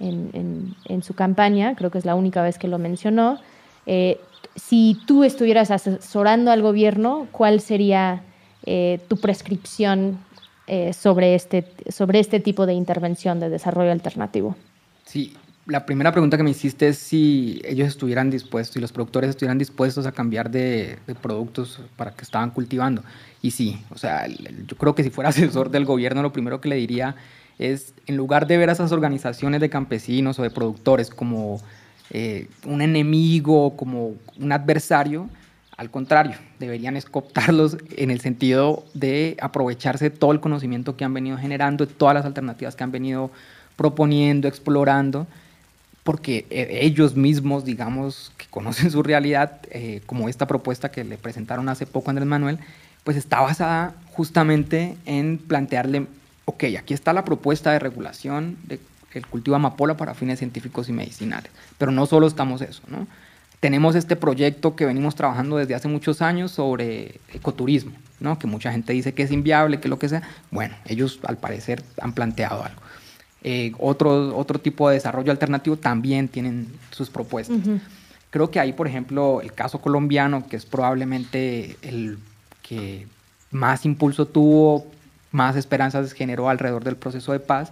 [0.00, 3.38] en, su campaña, creo que es la única vez que lo mencionó.
[3.86, 4.20] Eh,
[4.56, 8.22] si tú estuvieras asesorando al gobierno, ¿cuál sería
[8.66, 10.18] eh, tu prescripción
[10.66, 14.56] eh, sobre, este, sobre este tipo de intervención de desarrollo alternativo.
[15.04, 15.34] Sí,
[15.66, 19.58] la primera pregunta que me hiciste es si ellos estuvieran dispuestos, si los productores estuvieran
[19.58, 23.02] dispuestos a cambiar de, productos para que estaban cultivando.
[23.40, 26.68] Y sí, o sea, yo creo que si fuera asesor del gobierno, lo primero que
[26.68, 27.16] le diría
[27.58, 31.60] es, en lugar de ver a esas organizaciones de campesinos o de productores como
[32.10, 35.30] eh, un enemigo, como un adversario,
[35.76, 41.14] al contrario, deberían escoptarlos en el sentido de aprovecharse de todo el conocimiento que han
[41.14, 43.30] venido generando, de todas las alternativas que han venido
[43.76, 45.26] proponiendo, explorando,
[46.04, 51.18] porque eh, ellos mismos, digamos, que conocen su realidad, eh, como esta propuesta que le
[51.18, 52.58] presentaron hace poco Andrés Manuel,
[53.02, 56.06] pues está basada justamente en plantearle,
[56.44, 61.50] ok, aquí está la propuesta de regulación del cultivo amapola para fines científicos y medicinales,
[61.78, 63.06] pero no solo estamos eso, ¿no?
[63.64, 68.38] tenemos este proyecto que venimos trabajando desde hace muchos años sobre ecoturismo, ¿no?
[68.38, 70.20] que mucha gente dice que es inviable, que lo que sea.
[70.50, 72.82] Bueno, ellos al parecer han planteado algo.
[73.46, 77.58] Eh, otro, otro tipo de desarrollo alternativo también tienen sus propuestas.
[78.30, 82.18] Creo que ahí, por ejemplo, el caso colombiano, que es probablemente el
[82.62, 83.06] que
[83.50, 84.86] más impulso tuvo,
[85.30, 87.70] más esperanzas generó alrededor del proceso de paz,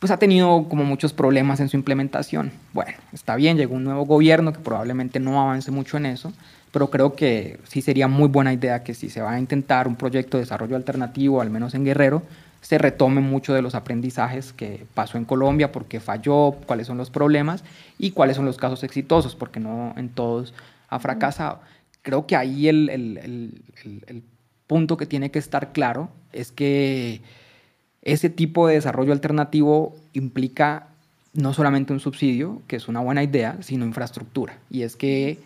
[0.00, 2.50] pues ha tenido como muchos problemas en su implementación.
[2.72, 6.32] Bueno, está bien, llegó un nuevo gobierno que probablemente no avance mucho en eso,
[6.72, 9.96] pero creo que sí sería muy buena idea que si se va a intentar un
[9.96, 12.22] proyecto de desarrollo alternativo, al menos en Guerrero,
[12.60, 17.10] se retome mucho de los aprendizajes que pasó en Colombia, porque falló, cuáles son los
[17.10, 17.64] problemas
[17.98, 20.54] y cuáles son los casos exitosos, porque no en todos
[20.88, 21.60] ha fracasado.
[22.02, 23.62] Creo que ahí el, el,
[24.06, 24.22] el,
[24.66, 27.20] punto que tiene que estar claro es que
[28.02, 30.88] ese tipo de desarrollo alternativo implica
[31.34, 34.58] no solamente un subsidio, que es una buena idea, sino infraestructura.
[34.70, 35.38] Y es que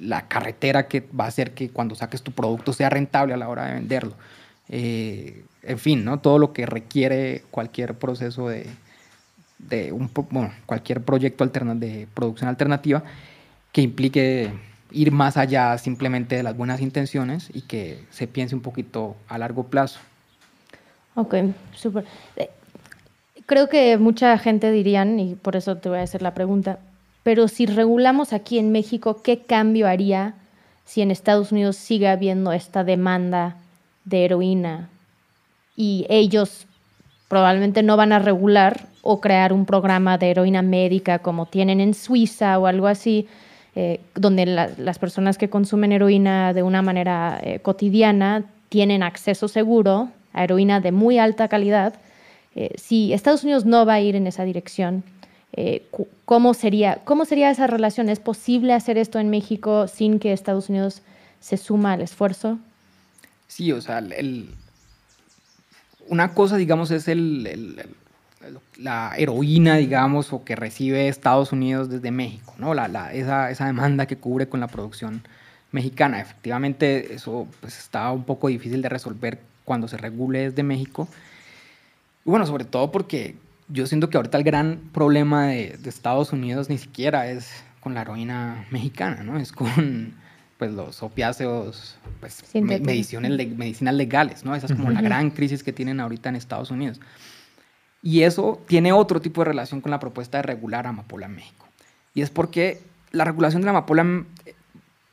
[0.00, 3.48] la carretera que va a hacer que cuando saques tu producto sea rentable a la
[3.48, 4.14] hora de venderlo.
[4.68, 6.20] Eh, en fin, ¿no?
[6.20, 8.66] todo lo que requiere cualquier proceso de,
[10.30, 13.02] bueno, cualquier proyecto de producción alternativa
[13.72, 14.50] que implique
[14.90, 19.38] ir más allá simplemente de las buenas intenciones y que se piense un poquito a
[19.38, 20.00] largo plazo.
[21.14, 21.34] Ok,
[21.74, 22.04] súper.
[22.36, 22.50] Eh,
[23.46, 26.78] creo que mucha gente dirían, y por eso te voy a hacer la pregunta,
[27.22, 30.34] pero si regulamos aquí en México, ¿qué cambio haría
[30.84, 33.56] si en Estados Unidos sigue habiendo esta demanda
[34.04, 34.88] de heroína
[35.76, 36.66] y ellos
[37.28, 41.94] probablemente no van a regular o crear un programa de heroína médica como tienen en
[41.94, 43.28] Suiza o algo así?
[43.80, 50.08] Eh, donde las personas que consumen heroína de una manera eh, cotidiana tienen acceso seguro
[50.32, 51.94] a heroína de muy alta calidad.
[52.56, 55.04] Eh, si Estados Unidos no va a ir en esa dirección,
[56.24, 58.08] ¿cómo, sería, ¿cómo sería esa relación?
[58.08, 61.02] ¿Es posible hacer esto en México sin que Estados Unidos
[61.40, 62.58] se suma al esfuerzo?
[63.48, 64.02] Sí, o sea,
[66.08, 67.88] una cosa, digamos, es el,
[68.76, 72.74] la heroína, digamos, o que recibe Estados Unidos desde México, ¿no?
[72.74, 75.22] La, esa, esa, demanda que cubre con la producción
[75.72, 76.20] mexicana.
[76.20, 81.08] Efectivamente, eso pues, está un poco difícil de resolver cuando se regule desde México.
[82.24, 83.36] Y bueno, sobre todo porque
[83.68, 87.94] yo siento que ahorita el gran problema de, de Estados Unidos ni siquiera es con
[87.94, 89.38] la heroína mexicana, ¿no?
[89.38, 90.14] Es con
[90.58, 94.54] pues, los opiáceos, pues, medicinas legales, ¿no?
[94.54, 97.00] Esa es como la gran crisis que tienen ahorita en Estados Unidos.
[98.02, 101.66] Y eso tiene otro tipo de relación con la propuesta de regular amapola en México.
[102.14, 102.80] Y es porque
[103.12, 104.26] la regulación de la amapola, mm,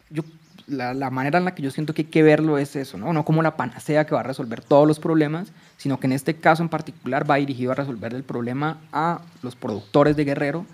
[0.10, 0.24] yo,
[0.68, 3.14] la, la, manera en la que yo siento que hay que verlo es eso, ¿no?
[3.14, 6.36] No como la panacea que va a resolver todos los problemas, sino que en este
[6.36, 10.66] caso en particular va dirigido a resolver el problema a los productores de Guerrero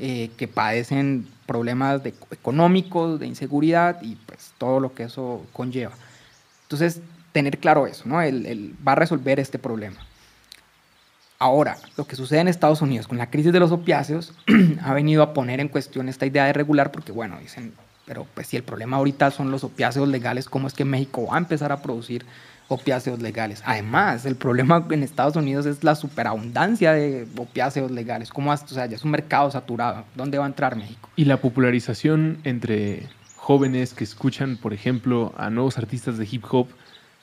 [0.00, 5.92] eh, que padecen problemas de, económicos, de inseguridad y pues todo lo que eso conlleva.
[6.62, 8.22] Entonces, tener claro eso, ¿no?
[8.22, 9.98] Él, va a resolver este problema.
[11.38, 14.32] Ahora, lo que sucede en Estados Unidos con la crisis de los opiáceos
[14.82, 17.74] ha venido a poner en cuestión esta idea de regular porque, bueno, dicen,
[18.06, 21.34] pero pues si el problema ahorita son los opiáceos legales, ¿cómo es que México va
[21.34, 22.24] a empezar a producir
[22.68, 23.62] opiáceos legales?
[23.64, 28.30] Además, el problema en Estados Unidos es la superabundancia de opiáceos legales.
[28.30, 30.04] ¿Cómo, o sea, ya es un mercado saturado.
[30.14, 31.08] ¿Dónde va a entrar México?
[31.16, 36.68] Y la popularización entre jóvenes que escuchan, por ejemplo, a nuevos artistas de hip hop,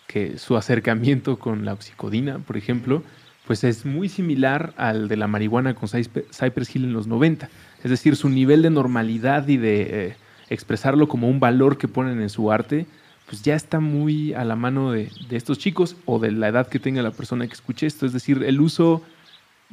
[0.06, 3.04] que su acercamiento con la oxicodina, por ejemplo,
[3.46, 7.50] pues es muy similar al de la marihuana con Cypress Hill en los 90.
[7.84, 10.16] Es decir, su nivel de normalidad y de eh,
[10.50, 12.86] expresarlo como un valor que ponen en su arte,
[13.30, 16.80] pues ya está muy a la mano de, estos chicos o de la edad que
[16.80, 18.08] tenga la persona que escuche esto.
[18.08, 19.04] Es decir, el uso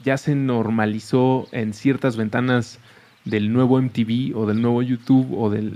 [0.04, 2.78] ya se normalizó en ciertas ventanas
[3.24, 5.72] del nuevo MTV o del nuevo YouTube o de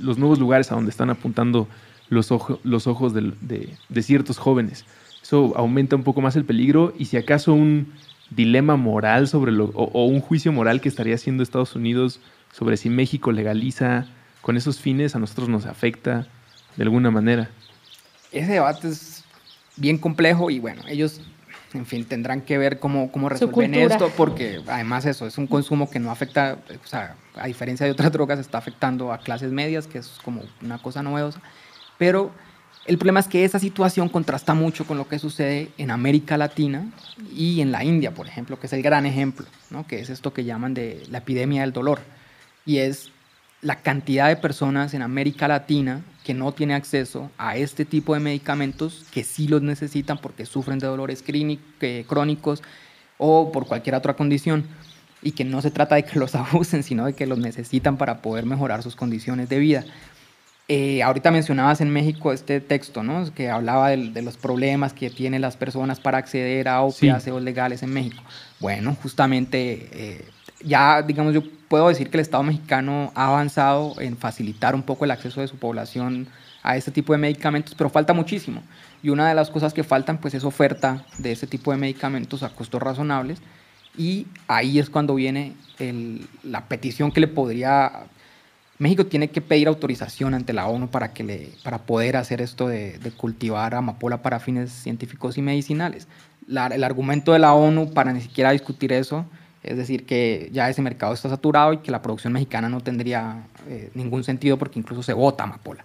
[0.00, 1.66] los nuevos lugares a donde están apuntando
[2.08, 4.86] los, los ojos de ciertos jóvenes.
[5.22, 7.92] Eso aumenta un poco más el peligro y si acaso un
[8.30, 12.20] dilema moral sobre lo, o, un juicio moral que estaría haciendo Estados Unidos
[12.52, 14.06] sobre si México legaliza
[14.40, 16.26] con esos fines a nosotros nos afecta
[16.76, 17.50] de alguna manera.
[18.30, 19.24] Ese debate es
[19.76, 21.20] bien complejo y bueno, ellos,
[21.74, 25.90] en fin, tendrán que ver cómo, cómo resuelven esto porque además eso es un consumo
[25.90, 29.86] que no afecta, o sea, a diferencia de otras drogas, está afectando a clases medias,
[29.86, 31.40] que es como una cosa novedosa,
[31.98, 32.32] pero
[32.84, 36.86] el problema es que esa situación contrasta mucho con lo que sucede en América Latina
[37.32, 39.86] y en la India, por ejemplo, que es el gran ejemplo, ¿no?
[39.86, 42.00] que es esto que llaman de la epidemia del dolor.
[42.66, 43.12] Y es
[43.60, 48.20] la cantidad de personas en América Latina que no tiene acceso a este tipo de
[48.20, 51.24] medicamentos, que sí los necesitan porque sufren de dolores
[52.06, 52.62] crónicos
[53.18, 54.64] o por cualquier otra condición,
[55.22, 58.22] y que no se trata de que los abusen, sino de que los necesitan para
[58.22, 59.84] poder mejorar sus condiciones de vida.
[60.68, 63.32] Eh, ahorita mencionabas en México este texto, ¿no?
[63.34, 67.92] Que hablaba de, los problemas que tienen las personas para acceder a opiáceos legales en
[67.92, 68.22] México.
[68.60, 70.24] Bueno, justamente eh,
[70.64, 75.04] ya, digamos, yo puedo decir que el Estado mexicano ha avanzado en facilitar un poco
[75.04, 76.28] el acceso de su población
[76.62, 78.62] a este tipo de medicamentos, pero falta muchísimo.
[79.02, 82.42] Y una de las cosas que faltan, pues, es oferta de este tipo de medicamentos
[82.42, 83.40] a costos razonables.
[83.96, 85.54] Y ahí es cuando viene
[86.44, 88.06] la petición que le podría
[88.82, 92.98] México tiene que pedir autorización ante la ONU para, que para poder hacer esto de,
[93.16, 96.08] cultivar amapola para fines científicos y medicinales.
[96.48, 99.24] el argumento de la ONU para ni siquiera discutir eso
[99.62, 103.44] es decir, que ya ese mercado está saturado y que la producción mexicana no tendría
[103.68, 105.84] eh, ningún sentido porque incluso se vota amapola.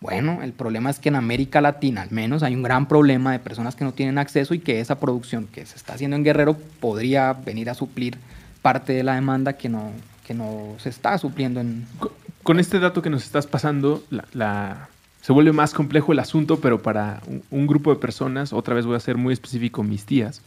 [0.00, 3.40] Bueno, el problema es que en América Latina al menos hay un gran problema de
[3.40, 6.56] personas que no tienen acceso y que esa producción que se está haciendo en Guerrero
[6.80, 8.16] podría venir a suplir
[8.62, 9.90] parte de la demanda que no,
[10.24, 11.86] que no se está supliendo en...
[12.42, 14.04] Con este dato que nos estás pasando,
[15.20, 18.96] se vuelve más complejo el asunto, pero para un, grupo de personas, otra vez voy
[18.96, 20.42] a ser muy específico, mis tías,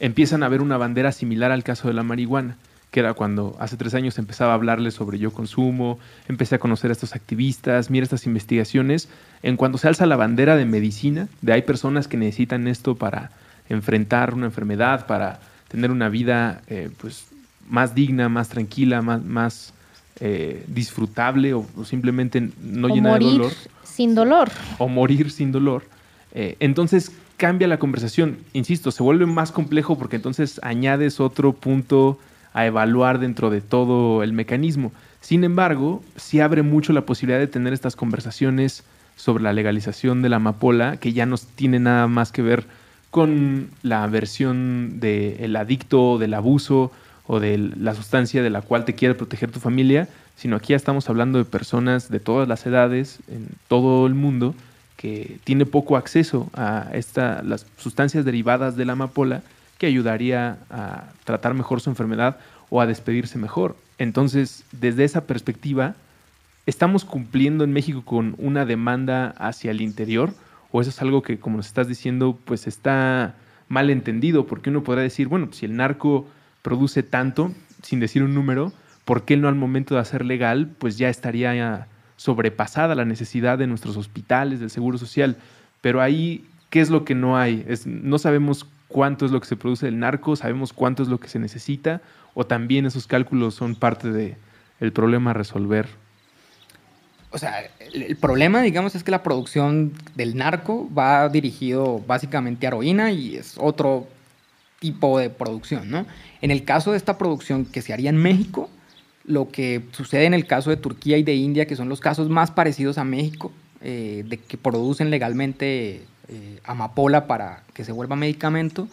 [0.00, 2.56] empiezan a ver una bandera similar al caso de la marihuana
[2.90, 6.90] que era cuando hace tres años empezaba a hablarles sobre yo consumo, empecé a conocer
[6.90, 9.08] a estos activistas, mira estas investigaciones,
[9.42, 13.30] en cuanto se alza la bandera de medicina, de hay personas que necesitan esto para
[13.68, 17.26] enfrentar una enfermedad, para tener una vida eh, pues,
[17.68, 19.72] más digna, más tranquila, más, más
[20.18, 23.52] eh, disfrutable o, simplemente no llena de dolor.
[23.84, 24.50] Sin dolor.
[24.78, 25.84] O morir sin dolor.
[26.32, 32.18] Eh, entonces cambia la conversación, insisto, se vuelve más complejo porque entonces añades otro punto
[32.52, 34.92] a evaluar dentro de todo el mecanismo.
[35.22, 38.84] Sin embargo, sí abre mucho la posibilidad de tener estas conversaciones
[39.16, 42.66] sobre la legalización de la amapola, que ya no tiene nada más que ver
[43.10, 46.92] con la versión del adicto, del abuso
[47.26, 50.76] o de la sustancia de la cual te quiere proteger tu familia, sino aquí ya
[50.76, 54.54] estamos hablando de personas de todas las edades, en todo el mundo,
[55.00, 56.90] que tiene poco acceso a
[57.42, 59.40] las sustancias derivadas de la amapola
[59.78, 62.36] que ayudaría a tratar mejor su enfermedad
[62.68, 63.78] o a despedirse mejor.
[63.96, 65.94] Entonces, desde esa perspectiva,
[66.66, 70.34] ¿estamos cumpliendo en México con una demanda hacia el interior?
[70.70, 73.36] ¿O eso es algo que, como nos estás diciendo, pues está
[73.68, 74.46] mal entendido?
[74.46, 76.28] Porque uno podrá decir, bueno, si el narco
[76.60, 78.74] produce tanto, sin decir un número,
[79.06, 81.86] ¿por qué no al momento de hacer legal, pues ya estaría
[82.20, 85.38] sobrepasada la necesidad de nuestros hospitales, del seguro social?
[85.80, 87.64] Pero ahí, ¿qué es lo que no hay?
[87.66, 91.18] Es, no sabemos cuánto es lo que se produce del narco, sabemos cuánto es lo
[91.18, 92.02] que se necesita,
[92.34, 94.36] o también esos cálculos son parte del
[94.80, 95.88] el problema a resolver.
[97.30, 102.68] O sea, el, problema, digamos, es que la producción del narco va dirigido básicamente a
[102.68, 104.08] heroína y es otro
[104.78, 106.04] tipo de producción, ¿no?
[106.42, 108.68] En el caso de esta producción que se haría en México,
[109.24, 112.28] lo que sucede en el caso de Turquía y de India, que son los casos
[112.28, 113.52] más parecidos a México,
[113.82, 118.88] eh, de que producen legalmente eh, amapola para que se vuelva medicamento,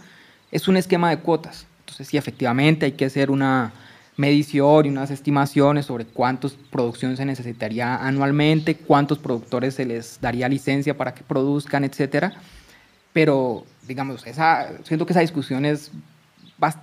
[0.51, 1.65] es un esquema de cuotas.
[1.79, 3.73] Entonces, sí, efectivamente hay que hacer una
[4.17, 10.49] medición y unas estimaciones sobre cuántas producciones se necesitaría anualmente, cuántos productores se les daría
[10.49, 12.33] licencia para que produzcan, etcétera.
[13.13, 14.25] Pero, digamos,
[14.83, 15.91] siento que esa discusión es,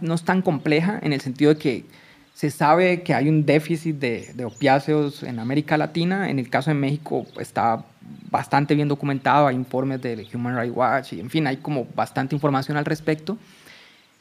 [0.01, 1.85] no es tan compleja en el sentido de que
[2.35, 6.29] se sabe que hay un déficit de, de, opiáceos en América Latina.
[6.29, 7.85] En el caso de México está
[8.31, 12.35] bastante bien documentado, hay informes del Human Rights Watch, y en fin, hay como bastante
[12.35, 13.39] información al respecto.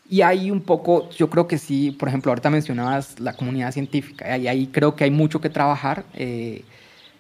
[0.10, 4.38] Y hay un poco, yo creo que sí, por ejemplo, ahorita mencionabas la comunidad científica,
[4.38, 6.06] y ahí creo que hay mucho que trabajar.
[6.13, 6.63] Eh,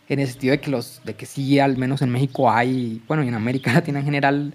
[0.09, 3.23] en el sentido de que, los, de que sí, al menos en México hay, bueno,
[3.23, 4.53] y en América Latina en general,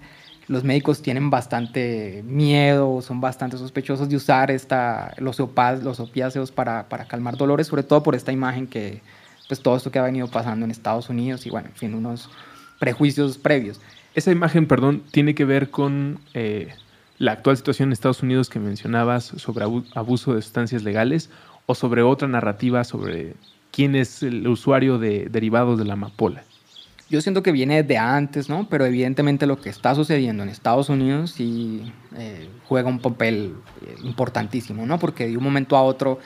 [0.49, 7.05] los médicos tienen bastante miedo, son bastante sospechosos de usar esta, los, opiáceos para, para,
[7.05, 9.03] calmar dolores, sobre todo por esta imagen que,
[9.47, 12.31] pues todo esto que ha venido pasando en Estados Unidos y bueno, en fin, unos
[12.79, 13.79] prejuicios previos.
[14.15, 16.69] Esa imagen, perdón, tiene que ver con eh,
[17.19, 21.29] la actual situación en Estados Unidos que mencionabas sobre abuso de sustancias legales
[21.67, 23.35] o sobre otra narrativa sobre
[23.69, 26.43] quién es el usuario de derivados de la amapola
[27.09, 28.67] yo siento que viene de antes, ¿no?
[28.69, 33.95] Pero evidentemente lo que está sucediendo en Estados Unidos sí eh, juega un papel eh,
[34.03, 34.99] importantísimo, ¿no?
[34.99, 36.19] Porque de un momento a otro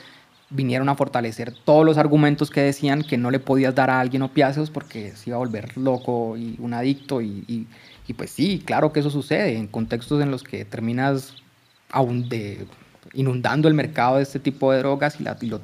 [0.50, 4.22] vinieron a fortalecer todos los argumentos que decían que no le podías dar a alguien
[4.22, 7.68] opiáceos porque se iba a volver loco y un adicto y,
[8.08, 11.34] y, pues sí, claro que eso sucede en contextos en los que terminas
[11.90, 12.68] aún de,
[13.14, 15.62] inundando el mercado de este tipo de drogas y, la, y lo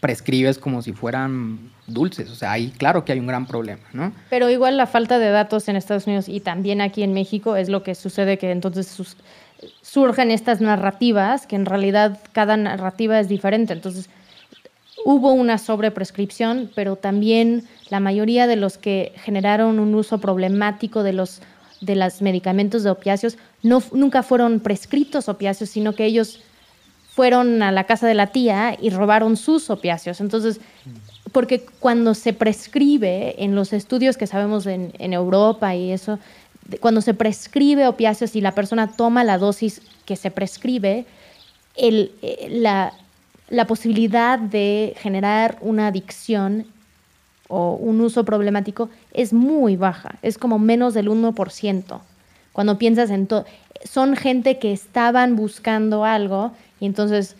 [0.00, 2.30] prescribes como si fueran dulces.
[2.30, 4.12] O sea, ahí claro que hay un gran problema, ¿no?
[4.30, 7.68] Pero igual la falta de datos en Estados Unidos y también aquí en México es
[7.68, 8.96] lo que sucede que entonces
[9.82, 13.72] surgen estas narrativas, que en realidad cada narrativa es diferente.
[13.72, 14.08] Entonces,
[15.04, 21.12] hubo una sobreprescripción, pero también la mayoría de los que generaron un uso problemático de
[21.12, 21.40] los
[21.80, 26.40] de los medicamentos de opiáceos no, nunca fueron prescritos opiáceos, sino que ellos
[27.16, 30.20] fueron a la casa de la tía y robaron sus opiáceos.
[30.20, 30.60] Entonces,
[31.32, 36.18] porque cuando se prescribe en los estudios que sabemos en, Europa y eso,
[36.80, 41.06] cuando se prescribe opiáceos y la persona toma la dosis que se prescribe,
[41.76, 42.92] el, eh, la,
[43.48, 46.66] la posibilidad de generar una adicción
[47.48, 52.00] o un uso problemático es muy baja, es como menos del 1%.
[52.52, 53.44] Cuando piensas en todo,
[53.84, 57.36] son gente que estaban buscando algo y entonces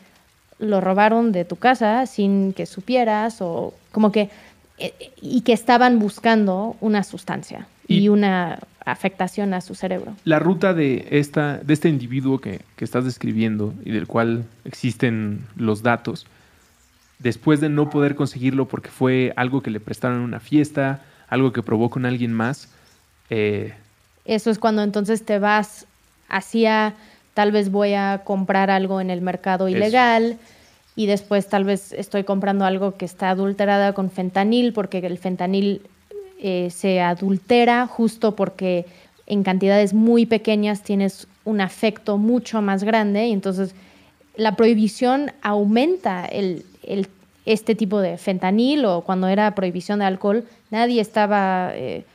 [0.59, 4.31] lo robaron de tu casa sin que supieras o como que
[4.79, 10.15] eh, y que estaban buscando una sustancia y, una afectación a su cerebro.
[10.25, 15.47] La ruta de, esta, de este individuo que, que estás describiendo y del cual existen
[15.57, 16.27] los datos,
[17.19, 21.53] después de no poder conseguirlo porque fue algo que le prestaron en una fiesta, algo
[21.53, 22.69] que probó con alguien más.
[23.31, 23.75] Eh,
[24.25, 25.87] Eso es cuando entonces te vas
[26.29, 26.95] hacia,
[27.37, 30.39] tal vez voy a comprar algo en el mercado ilegal
[30.97, 35.83] y después tal vez estoy comprando algo que está adulterada con fentanil porque el fentanil
[36.41, 38.87] eh, se adultera justo porque
[39.27, 43.75] en cantidades muy pequeñas tienes un afecto mucho más grande y entonces
[44.35, 46.65] la prohibición aumenta el,
[47.45, 52.07] este tipo de fentanil o cuando era prohibición de alcohol, nadie estaba eh,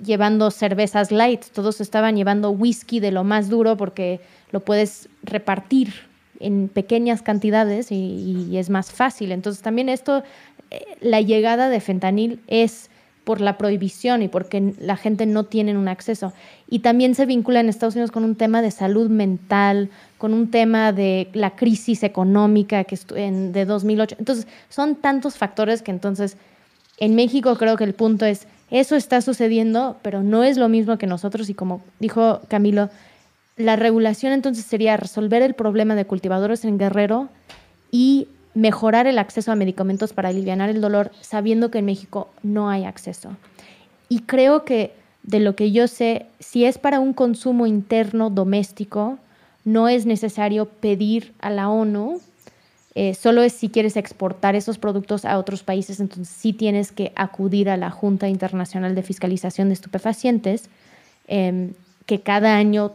[0.00, 4.20] llevando cervezas light, todos estaban llevando whisky de lo más duro porque
[4.50, 5.92] lo puedes repartir
[6.40, 9.32] en pequeñas cantidades y, es más fácil.
[9.32, 10.22] Entonces también esto,
[10.70, 12.90] eh, la llegada de fentanil es
[13.24, 16.32] por la prohibición y porque la gente no tiene un acceso.
[16.70, 20.50] Y también se vincula en Estados Unidos con un tema de salud mental, con un
[20.50, 24.16] tema de la crisis económica que en, de 2008.
[24.18, 26.38] Entonces, son tantos factores que entonces
[26.96, 30.96] en México creo que el punto es, eso está sucediendo, pero no es lo mismo
[30.98, 32.88] que nosotros y como dijo Camilo,
[33.58, 37.28] la regulación entonces sería resolver el problema de cultivadores en Guerrero
[37.90, 42.70] y mejorar el acceso a medicamentos para aliviar el dolor, sabiendo que en México no
[42.70, 43.36] hay acceso.
[44.08, 44.92] Y creo que
[45.22, 49.18] de lo que yo sé, si es para un consumo interno doméstico,
[49.64, 52.20] no es necesario pedir a la ONU,
[52.94, 57.12] eh, solo es si quieres exportar esos productos a otros países, entonces sí tienes que
[57.14, 60.70] acudir a la Junta Internacional de Fiscalización de Estupefacientes,
[61.26, 61.74] em,
[62.06, 62.92] que cada año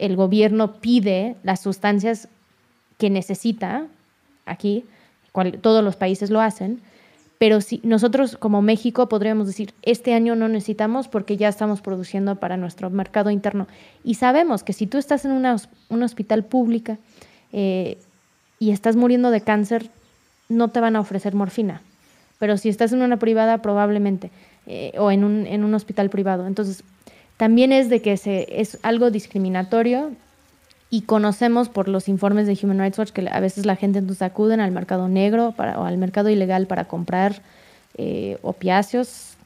[0.00, 2.28] el gobierno pide las sustancias
[2.98, 3.86] que necesita
[4.46, 4.84] aquí,
[5.60, 6.80] todos los países lo hacen,
[7.38, 12.36] pero si nosotros como México podríamos decir, este año no necesitamos porque ya estamos produciendo
[12.36, 13.66] para nuestro mercado interno.
[14.04, 15.56] Y sabemos que si tú estás en una,
[15.88, 16.98] un hospital pública
[17.52, 17.96] eh,
[18.58, 19.88] y estás muriendo de cáncer,
[20.50, 21.80] no te van a ofrecer morfina.
[22.38, 24.30] Pero si estás en una privada, probablemente,
[24.66, 26.46] eh, o en un, en un hospital privado.
[26.46, 26.84] Entonces,
[27.40, 30.12] también es de que se, es algo discriminatorio
[30.90, 34.20] y conocemos por los informes de Human Rights Watch que a veces la gente entonces
[34.20, 37.40] acuden al mercado negro para, o al mercado ilegal para comprar
[37.96, 39.38] eh, opiáceos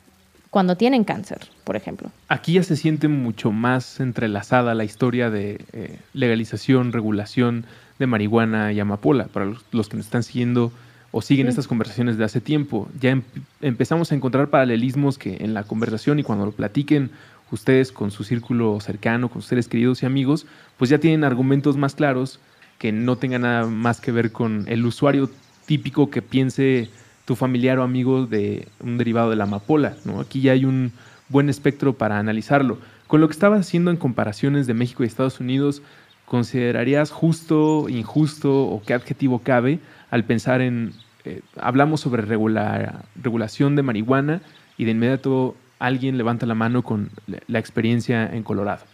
[0.51, 2.11] cuando tienen cáncer, por ejemplo.
[2.27, 7.65] Aquí ya se siente mucho más entrelazada la historia de eh, legalización, regulación
[8.01, 9.27] de marihuana y amapola.
[9.27, 10.73] Para los, que nos están siguiendo
[11.13, 13.23] o siguen estas conversaciones de hace tiempo, ya em,
[13.63, 17.13] empezamos a encontrar paralelismos que en la conversación y cuando lo platiquen
[17.55, 20.47] ustedes con su círculo cercano, con sus seres queridos y amigos,
[20.77, 22.41] pues ya tienen argumentos más claros
[22.79, 25.31] que no tengan nada más que ver con el usuario
[25.67, 26.91] típico que piense
[27.25, 29.97] tu familiar o amigo de un derivado de la amapola.
[30.05, 30.21] ¿no?
[30.21, 30.93] Aquí ya hay un
[31.29, 32.79] buen espectro para analizarlo.
[33.07, 35.83] Con lo que estaba haciendo en comparaciones de México y Estados Unidos,
[36.27, 39.79] ¿considerarías justo, injusto o qué adjetivo cabe
[40.11, 40.93] al pensar en,
[41.25, 44.43] eh, hablamos sobre regulación de marihuana
[44.77, 47.11] y de inmediato alguien levanta la mano con
[47.47, 48.85] la experiencia en Colorado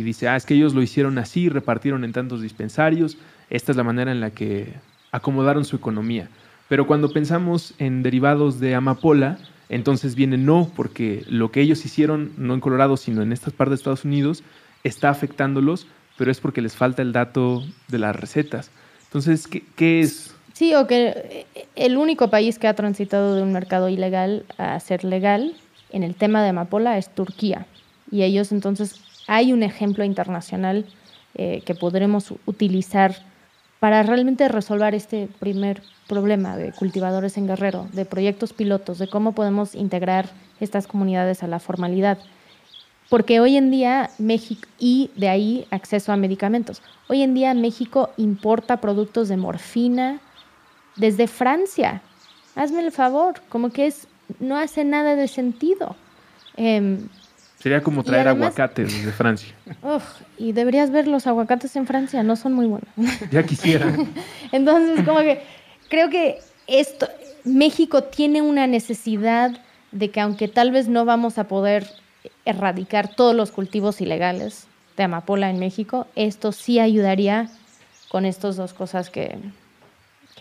[0.00, 3.18] y dice, ah, es que ellos lo hicieron así, repartieron en tantos dispensarios,
[3.50, 4.72] esta es la manera en la que
[5.12, 6.28] acomodaron su economía.
[6.68, 9.38] Pero cuando pensamos en derivados de amapola,
[9.68, 13.72] entonces viene no, porque lo que ellos hicieron, no en Colorado, sino en estas partes
[13.72, 14.42] de Estados Unidos,
[14.84, 15.86] está afectándolos,
[16.16, 18.70] pero es porque les falta el dato de las recetas.
[19.04, 20.34] Entonces, ¿qué, qué es?
[20.54, 21.46] Sí, o que
[21.76, 25.54] el único país que ha transitado de un mercado ilegal a ser legal
[25.92, 27.66] en el tema de amapola es Turquía.
[28.10, 30.86] Y ellos entonces hay un ejemplo internacional
[31.34, 33.14] eh, que podremos utilizar
[33.78, 39.32] para realmente resolver este primer problema de cultivadores en Guerrero, de proyectos pilotos, de cómo
[39.32, 40.28] podemos integrar
[40.58, 42.18] estas comunidades a la formalidad.
[43.08, 48.10] Porque hoy en día México, y de ahí acceso a medicamentos, hoy en día México
[48.16, 50.20] importa productos de morfina
[50.96, 52.02] desde Francia.
[52.54, 54.06] Hazme el favor, como que es
[54.38, 55.96] no hace nada de sentido.
[56.56, 57.08] Em,
[57.58, 59.54] Sería como traer aguacates de Francia.
[60.38, 62.88] y deberías ver los aguacates en Francia, no son muy buenos.
[63.30, 63.94] Ya quisiera.
[64.52, 65.42] Entonces, como que
[65.88, 67.08] creo que esto,
[67.44, 69.60] México tiene una necesidad
[69.92, 71.86] de que aunque tal vez no vamos a poder
[72.44, 74.66] erradicar todos los cultivos ilegales
[74.96, 77.50] de amapola en México, esto sí ayudaría
[78.08, 79.38] con estas dos cosas que,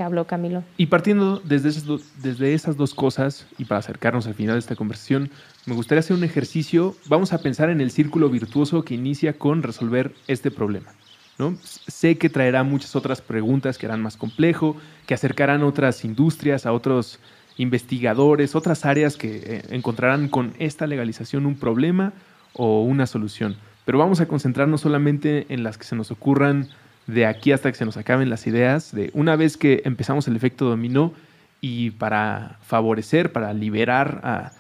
[0.06, 0.64] habló Camilo.
[0.78, 1.86] Y partiendo desde esas,
[2.22, 5.30] desde esas dos cosas, y para acercarnos al final de esta conversación,
[5.66, 6.96] me gustaría hacer un ejercicio.
[7.08, 10.92] Vamos a pensar en el círculo virtuoso que inicia con resolver este problema.
[11.38, 11.58] ¿no?
[11.64, 14.76] Sé que traerá muchas otras preguntas que harán más complejo,
[15.08, 17.20] que acercarán otras industrias a otros
[17.58, 22.14] investigadores, otras áreas que eh, encontrarán con esta legalización un problema
[22.54, 23.58] o una solución.
[23.86, 26.70] Pero vamos a concentrarnos solamente en las que se nos ocurran
[27.10, 30.36] de aquí hasta que se nos acaben las ideas, de una vez que empezamos el
[30.36, 31.14] efecto dominó
[31.62, 34.52] y para favorecer, para liberar a,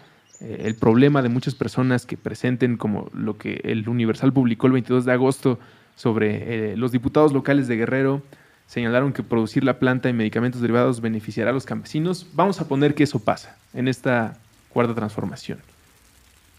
[0.41, 4.73] eh, el problema de muchas personas que presenten como lo que el Universal publicó el
[4.73, 5.59] 22 de agosto
[5.95, 8.23] sobre eh, los diputados locales de Guerrero,
[8.67, 12.27] señalaron que producir la planta y medicamentos derivados beneficiará a los campesinos.
[12.33, 14.37] Vamos a poner que eso pasa en esta
[14.69, 15.59] cuarta transformación.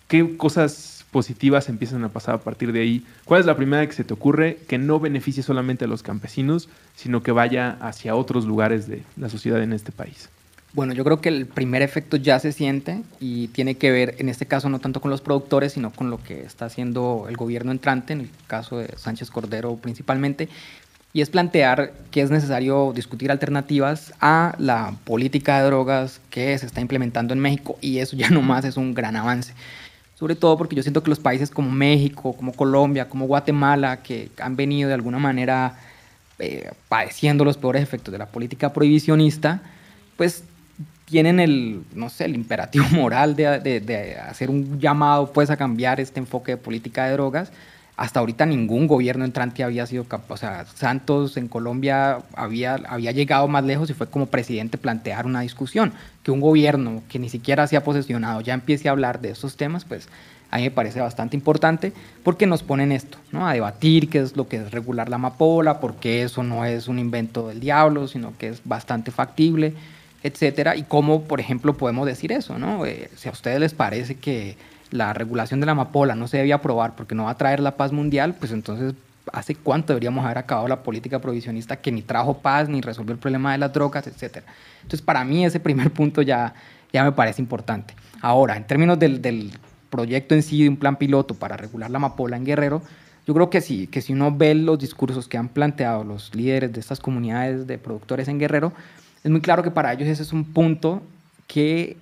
[0.09, 0.73] ¿Qué cosas
[1.11, 3.05] positivas empiezan a pasar a partir de ahí.
[3.25, 6.69] ¿Cuál es la primera que se te ocurre que no beneficie solamente a los campesinos,
[6.95, 10.29] sino que vaya hacia otros lugares de la sociedad en este país?
[10.73, 14.29] Bueno, yo creo que el primer efecto ya se siente y tiene que ver, en
[14.29, 17.73] este caso, no tanto con los productores, sino con lo que está haciendo el gobierno
[17.73, 20.49] entrante, en el caso de Sánchez Cordero principalmente,
[21.13, 26.67] y es plantear que es necesario discutir alternativas a la política de drogas que se
[26.67, 29.55] está implementando en México, y eso ya nomás es un gran avance
[30.21, 34.31] sobre todo porque yo siento que los países como México, como Colombia, como Guatemala, que
[34.39, 35.79] han venido de alguna manera
[36.39, 39.63] eh, padeciendo los peores efectos de la política prohibicionista,
[40.19, 40.45] pues
[41.07, 46.01] tienen el, no sé, el imperativo moral de, de, hacer un llamado pues a cambiar
[46.01, 47.51] este enfoque de política de drogas
[48.01, 53.13] hasta ahorita ningún gobierno entrante había sido capaz, o sea, Santos en Colombia había, había
[53.13, 55.93] llegado más lejos y fue como presidente plantear una discusión,
[56.23, 59.59] que un gobierno que ni siquiera se ha posesionado ya empiece a hablar de esos
[59.59, 60.09] temas, pues
[60.51, 61.93] a mí me parece bastante importante
[62.23, 63.47] porque nos ponen esto, ¿no?
[63.47, 66.99] A debatir qué es lo que es regular la amapola, porque eso no es un
[66.99, 69.75] invento del diablo, sino que es bastante factible,
[70.23, 72.87] etcétera, y cómo, por ejemplo, podemos decir eso, ¿no?
[72.87, 74.57] Eh, si a ustedes les parece que
[74.91, 77.77] la regulación de la amapola no se debía aprobar porque no va a traer la
[77.77, 78.95] paz mundial, pues entonces,
[79.33, 83.19] ¿hace cuánto deberíamos haber acabado la política provisionista que ni trajo paz, ni resolvió el
[83.19, 84.47] problema de las drogas, etcétera?
[84.83, 86.55] Entonces, para mí ese primer punto ya,
[86.93, 87.95] ya me parece importante.
[88.21, 89.53] Ahora, en términos del, del
[89.91, 92.83] proyecto en sí, de un plan piloto para regular la amapola en Guerrero,
[93.27, 96.73] yo creo que sí, que si uno ve los discursos que han planteado los líderes
[96.73, 98.73] de estas comunidades de productores en Guerrero,
[99.23, 101.03] es muy claro que para ellos ese es un punto
[101.47, 101.97] que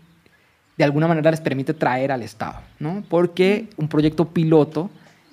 [0.78, 3.02] de alguna manera les permite traer al Estado, ¿no?
[3.08, 4.90] Porque un proyecto piloto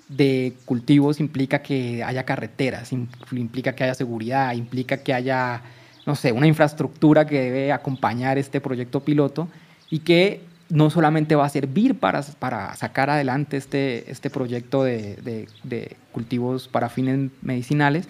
[0.09, 5.61] de cultivos implica que haya carreteras, implica que haya seguridad, implica que haya,
[6.07, 9.47] no sé, una infraestructura que debe acompañar este proyecto piloto
[9.91, 15.15] y que no solamente va a servir para, para sacar adelante este, este proyecto de,
[15.17, 18.07] de, de cultivos para fines medicinales,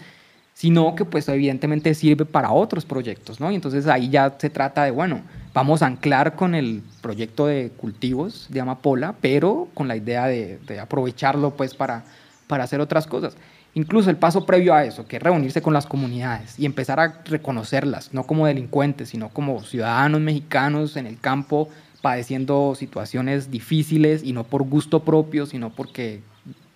[0.55, 3.51] sino que pues evidentemente sirve para otros proyectos, ¿no?
[3.51, 5.21] Y entonces ahí ya se trata de, bueno,
[5.53, 10.57] vamos a anclar con el proyecto de cultivos de amapola, pero con la idea de,
[10.81, 12.05] aprovecharlo pues para,
[12.47, 13.35] para hacer otras cosas.
[13.73, 17.21] Incluso el paso previo a eso, que es reunirse con las comunidades y empezar a
[17.25, 21.67] reconocerlas, no como delincuentes, sino como ciudadanos mexicanos en el campo
[22.01, 26.21] padeciendo situaciones difíciles y no por gusto propio, sino porque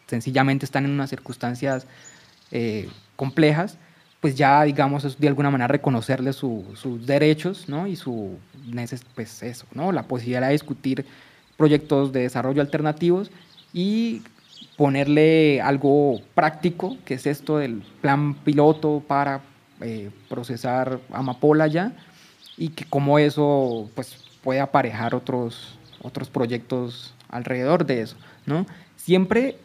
[0.08, 1.88] sencillamente están en unas circunstancias
[2.52, 3.78] eh, complejas
[4.20, 7.88] pues ya, digamos, de alguna manera reconocerle sus derechos, ¿no?
[7.88, 8.38] Y su,
[9.16, 9.92] pues eso, ¿no?
[9.92, 11.06] La posibilidad de discutir
[11.56, 13.32] proyectos de desarrollo alternativos
[13.72, 14.22] y
[14.76, 19.42] ponerle algo práctico, que es esto del plan piloto para
[19.82, 21.94] eh, procesar amapola ya,
[22.58, 28.66] y que como eso, pues, puede aparejar otros, otros proyectos alrededor de eso, ¿no?
[28.98, 29.58] Siempre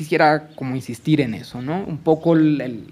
[0.00, 1.84] quisiera como insistir en eso, ¿no?
[1.84, 2.88] Un poco el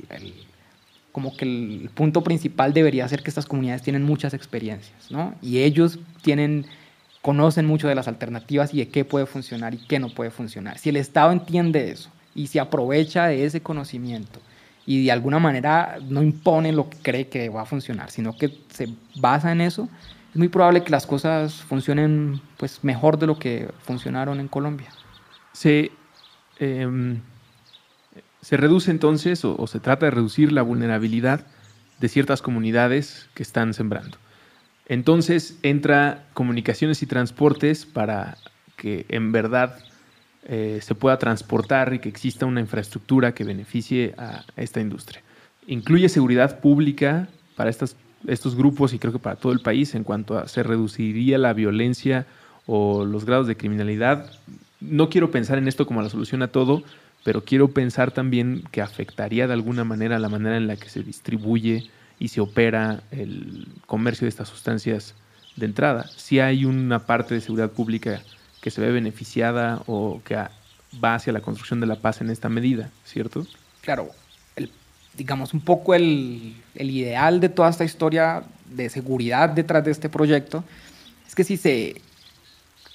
[1.11, 5.35] como que el punto principal debería ser que estas comunidades tienen muchas experiencias, ¿no?
[5.41, 6.67] Y ellos tienen,
[7.23, 10.77] conocen mucho de las alternativas y de qué puede funcionar y qué no puede funcionar.
[10.77, 14.39] Si el Estado entiende eso y se aprovecha de ese conocimiento
[14.85, 18.53] y de alguna manera no impone lo que cree que va a funcionar, sino que
[18.69, 19.89] se basa en eso,
[20.31, 24.91] es muy probable que las cosas funcionen pues mejor de lo que funcionaron en Colombia.
[25.55, 25.91] Sí.
[26.59, 27.21] Em,
[28.41, 31.47] se reduce entonces o, se trata de reducir la vulnerabilidad
[32.01, 34.17] de ciertas comunidades que están sembrando.
[34.87, 38.39] Entonces entra comunicaciones y transportes para
[38.77, 39.79] que en verdad
[40.45, 45.23] eh, se pueda transportar y que exista una infraestructura que beneficie a esta industria.
[45.67, 50.39] Incluye seguridad pública para estos grupos y creo que para todo el país en cuanto
[50.39, 52.27] a se reduciría la violencia
[52.67, 54.31] o los grados de criminalidad.
[54.81, 56.83] No quiero pensar en esto como la solución a todo,
[57.25, 61.03] pero quiero pensar también que afectaría de alguna manera la manera en la que se
[61.03, 65.15] distribuye y se opera el comercio de estas sustancias
[65.57, 66.09] de entrada.
[66.17, 68.23] Si hay una parte de seguridad pública
[68.61, 72.49] que se ve beneficiada o que va hacia la construcción de la paz en esta
[72.49, 73.47] medida, ¿cierto?
[73.83, 74.11] Claro,
[75.17, 80.09] digamos un poco el, el ideal de toda esta historia de seguridad detrás de este
[80.09, 80.65] proyecto
[81.27, 82.01] es que si se,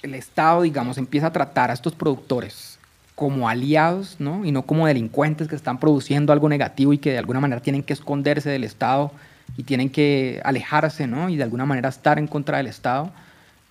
[0.04, 2.78] el Estado, digamos, empieza a tratar a estos productores
[3.14, 4.44] como aliados, ¿no?
[4.44, 7.82] Y no como delincuentes que están produciendo algo negativo y que de alguna manera tienen
[7.82, 9.12] que esconderse del Estado
[9.56, 11.30] y tienen que alejarse, ¿no?
[11.30, 13.10] Y de alguna manera estar en contra del Estado,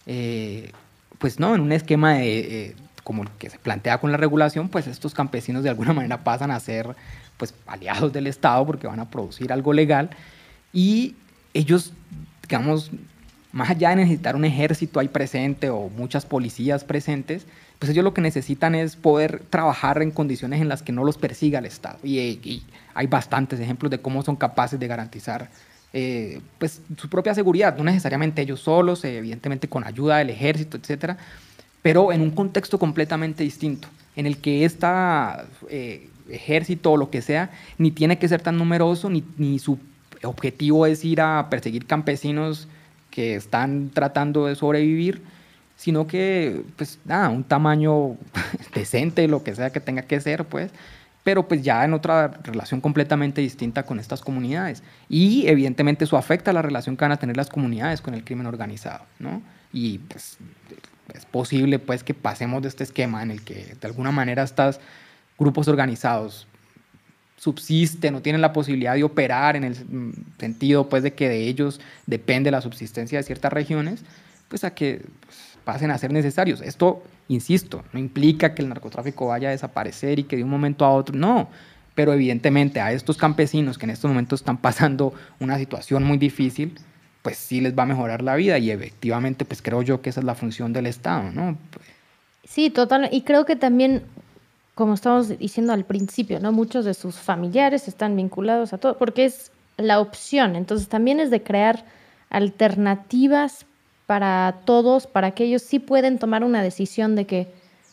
[0.07, 0.71] eh,
[1.19, 4.69] pues no, en un esquema de, eh, como el que se plantea con la regulación,
[4.69, 6.95] pues estos campesinos de alguna manera pasan a ser
[7.38, 10.09] pues aliados del Estado porque van a producir algo legal
[10.71, 11.15] y
[11.53, 11.93] ellos,
[12.41, 12.89] digamos,
[13.53, 17.45] más allá de necesitar un ejército ahí presente o muchas policías presentes,
[17.77, 21.19] pues ellos lo que necesitan es poder trabajar en condiciones en las que no los
[21.19, 21.99] persiga el Estado.
[22.03, 22.63] Y,
[22.95, 25.49] hay bastantes ejemplos de cómo son capaces de garantizar
[25.93, 31.17] eh, pues, su propia seguridad, no necesariamente ellos solos, evidentemente con ayuda del ejército, etcétera,
[31.83, 34.87] pero en un contexto completamente distinto, en el que este
[36.29, 39.77] ejército o lo que sea ni tiene que ser tan numeroso, ni su
[40.23, 42.67] objetivo es ir a perseguir campesinos
[43.14, 45.22] que están tratando de sobrevivir,
[45.76, 48.18] sino que, pues nada, un tamaño
[48.74, 50.72] decente, lo que sea que tenga que ser, pues,
[51.24, 54.82] pero pues ya en otra relación completamente distinta con estas comunidades.
[55.09, 58.24] Y evidentemente eso afecta a la relación que van a tener las comunidades con el
[58.24, 59.43] crimen organizado, ¿no?
[59.72, 60.38] Y pues
[61.14, 64.80] es posible pues que pasemos de este esquema en el que de alguna manera estos
[65.38, 66.47] grupos organizados
[67.43, 69.75] subsisten o tienen la posibilidad de operar en el
[70.39, 73.99] sentido pues de que de ellos depende la subsistencia de ciertas regiones,
[74.47, 76.61] pues a que pues, pasen a ser necesarios.
[76.61, 80.85] Esto, insisto, no implica que el narcotráfico vaya a desaparecer y que de un momento
[80.85, 81.49] a otro, no,
[81.95, 86.79] pero evidentemente a estos campesinos que en estos momentos están pasando una situación muy difícil,
[87.23, 90.21] pues sí les va a mejorar la vida y efectivamente pues creo yo que esa
[90.21, 91.57] es la función del Estado, ¿no?
[92.45, 94.03] Sí, total, y creo que también,
[94.76, 96.51] como estamos diciendo al principio, ¿no?
[96.51, 101.30] Muchos de sus familiares están vinculados a todo, porque es la opción, entonces también es
[101.30, 101.86] de crear
[102.30, 103.65] alternativas
[104.07, 107.47] para todos, para que ellos sí pueden tomar una decisión de que,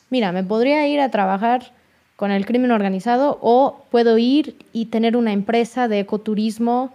[0.09, 1.73] mira, me podría ir a trabajar
[2.17, 6.93] con el crimen organizado o puedo ir y tener una empresa de ecoturismo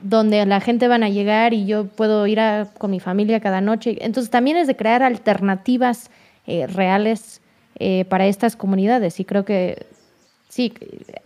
[0.00, 2.40] donde la gente van a llegar y yo puedo ir
[2.78, 3.96] con mi familia cada noche.
[4.00, 6.10] Entonces también es de crear alternativas
[6.46, 7.41] eh, reales
[7.84, 9.86] eh, para estas comunidades y creo que
[10.48, 10.72] sí,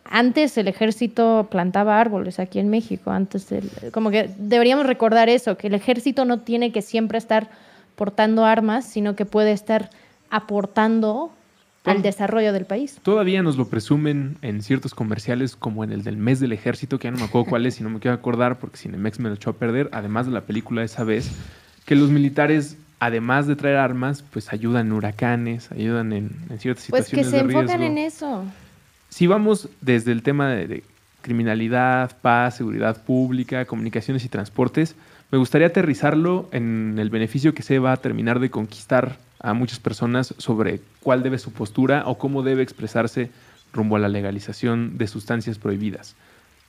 [0.06, 3.46] antes el ejército plantaba árboles aquí en México, antes
[3.92, 7.50] como que deberíamos recordar eso, que el ejército no tiene que siempre estar
[7.94, 9.90] portando armas, sino que puede estar
[10.30, 11.30] aportando
[11.84, 12.98] al desarrollo del país.
[13.02, 17.08] Todavía nos lo presumen en ciertos comerciales como en el del mes del ejército, que
[17.08, 19.34] ya no me acuerdo cuál es y no me quiero acordar porque Cinemex me lo
[19.34, 21.30] echó a perder, además de la película esa vez,
[21.84, 26.90] que los militares además de traer armas, pues ayudan en huracanes, ayudan en, ciertas situaciones
[26.90, 28.44] Pues que se enfocan en eso
[29.08, 30.82] si vamos desde el tema de,
[31.22, 34.94] criminalidad, paz, seguridad pública, comunicaciones y transportes,
[35.30, 39.80] me gustaría aterrizarlo en el beneficio que se va a terminar de conquistar a muchas
[39.80, 43.30] personas sobre cuál debe su postura o cómo debe expresarse
[43.72, 46.14] rumbo a la legalización de sustancias prohibidas.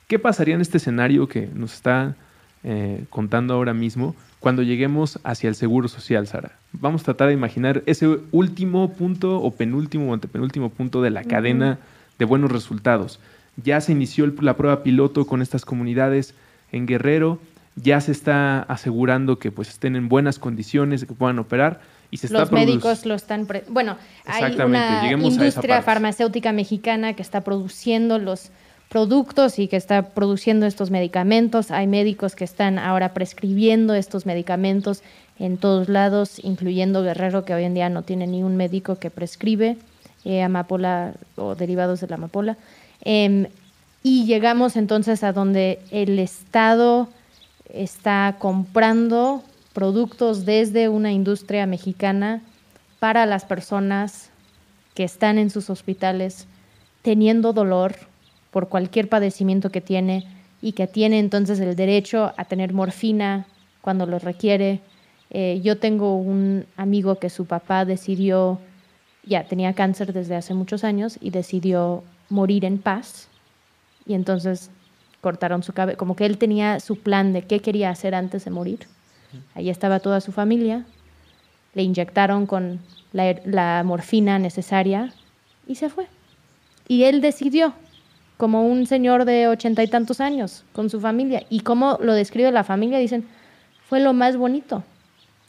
[0.08, 2.16] ¿Qué pasaría en este escenario que nos está
[2.64, 6.52] eh, contando ahora mismo cuando lleguemos hacia el seguro social, Sara?
[6.72, 11.24] Vamos a tratar de imaginar ese último punto o penúltimo o antepenúltimo punto de la
[11.24, 11.78] cadena
[12.18, 13.20] de buenos resultados.
[13.56, 16.34] Ya se inició la prueba piloto con estas comunidades
[16.70, 17.40] en Guerrero,
[17.76, 21.80] ya se está asegurando que pues estén en buenas condiciones, que puedan operar.
[22.10, 23.46] Y se Los médicos lo están...
[23.68, 28.50] bueno, hay una industria farmacéutica mexicana que está produciendo los
[28.88, 31.70] productos y que está produciendo estos medicamentos.
[31.70, 35.02] Hay médicos que están ahora prescribiendo estos medicamentos
[35.38, 39.10] en todos lados, incluyendo Guerrero, que hoy en día no tiene ni un médico que
[39.10, 39.76] prescribe
[40.24, 42.56] eh, amapola o derivados de la amapola.
[43.02, 43.46] Em,
[44.02, 47.08] y llegamos entonces a donde el Estado
[47.72, 52.42] está comprando productos desde una industria mexicana
[52.98, 54.30] para las personas
[54.94, 56.46] que están en sus hospitales
[57.02, 57.94] teniendo dolor
[58.58, 60.26] por cualquier padecimiento que tiene
[60.60, 63.46] y que tiene entonces el derecho a tener morfina
[63.82, 64.80] cuando lo requiere.
[65.30, 68.58] Eh, yo tengo un amigo que su papá decidió
[69.22, 73.28] ya tenía cáncer desde hace muchos años y decidió morir en paz.
[74.06, 74.72] Y entonces
[75.20, 78.50] cortaron su cabeza, como que él tenía su plan de qué quería hacer antes de
[78.50, 78.88] morir.
[79.54, 80.84] Ahí estaba toda su familia,
[81.74, 82.80] le inyectaron con
[83.12, 85.12] la, la morfina necesaria
[85.68, 86.08] y se fue.
[86.88, 87.72] Y él decidió,
[88.38, 91.42] como un señor de ochenta y tantos años, con su familia.
[91.50, 93.26] Y como lo describe la familia, dicen,
[93.86, 94.84] fue lo más bonito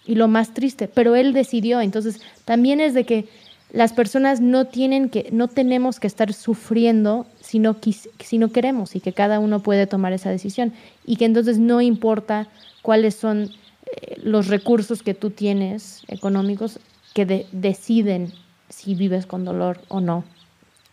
[0.06, 1.80] y lo más triste, pero él decidió.
[1.80, 3.30] Entonces, también es de que
[3.72, 7.78] las personas no tienen que, no tenemos que estar sufriendo si no,
[8.20, 10.74] si no queremos y que cada uno puede tomar esa decisión
[11.06, 12.48] y que entonces no importa
[12.82, 13.52] cuáles son
[13.86, 16.80] eh, los recursos que tú tienes económicos
[17.14, 18.34] que deciden
[18.70, 20.24] si vives con dolor o no.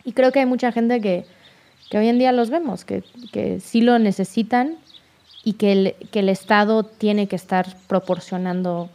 [0.03, 1.25] Y creo que hay mucha gente que,
[1.93, 4.77] hoy en día los vemos, que, que sí lo necesitan
[5.43, 8.89] y que el, que el Estado tiene que estar proporcionando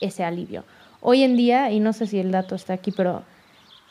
[0.00, 0.64] ese alivio.
[1.00, 3.22] Hoy en día, y no sé si el dato está aquí, pero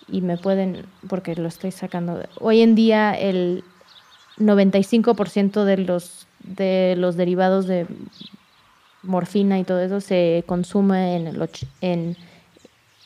[0.08, 3.64] y me pueden, porque lo estoy sacando, hoy en día el
[4.38, 7.88] 95% de los, de los derivados de
[9.04, 11.50] morfina y todo eso se consume en, el,
[11.82, 12.18] en,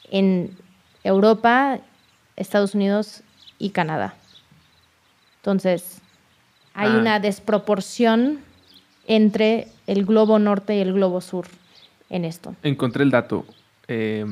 [0.10, 0.58] en
[1.04, 1.80] Europa,
[2.36, 3.22] Estados Unidos
[3.60, 4.16] y Canadá.
[5.46, 6.02] Entonces,
[6.74, 6.98] hay ah.
[6.98, 8.40] una desproporción
[9.06, 11.46] entre el globo norte y el globo sur
[12.10, 12.56] en esto.
[12.64, 13.46] Encontré el dato.
[13.88, 14.26] Eh,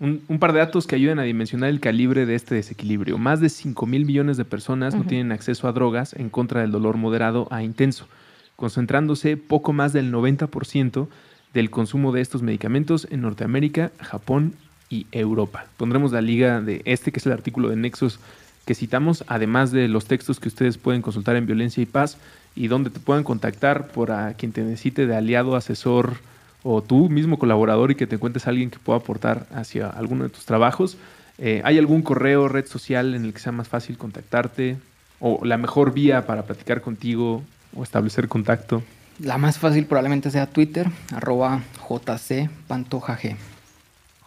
[0.00, 3.18] un, par de datos que ayudan a dimensionar el calibre de este desequilibrio.
[3.18, 6.72] Más de 5 mil millones de personas no tienen acceso a drogas en contra del
[6.72, 8.08] dolor moderado a intenso,
[8.56, 11.08] concentrándose poco más del 90%
[11.52, 14.54] del consumo de estos medicamentos en Norteamérica, Japón
[14.88, 15.66] y Europa.
[15.76, 18.18] Pondremos la liga de este, que es el artículo de Nexos
[18.64, 22.16] que citamos, además de los textos que ustedes pueden consultar en Violencia y Paz
[22.56, 26.16] y donde te puedan contactar por a quien te necesite de aliado, asesor,
[26.64, 30.24] o tú mismo colaborador y que te encuentres a alguien que pueda aportar hacia alguno
[30.24, 30.96] de tus trabajos.
[31.38, 34.78] Eh, ¿Hay algún correo, red social en el que sea más fácil contactarte?
[35.20, 37.42] ¿O la mejor vía para platicar contigo
[37.76, 38.82] o establecer contacto?
[39.18, 43.36] La más fácil probablemente sea Twitter, arroba JC Pantoja G.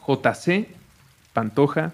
[0.07, 0.67] JC
[1.33, 1.91] Pantoja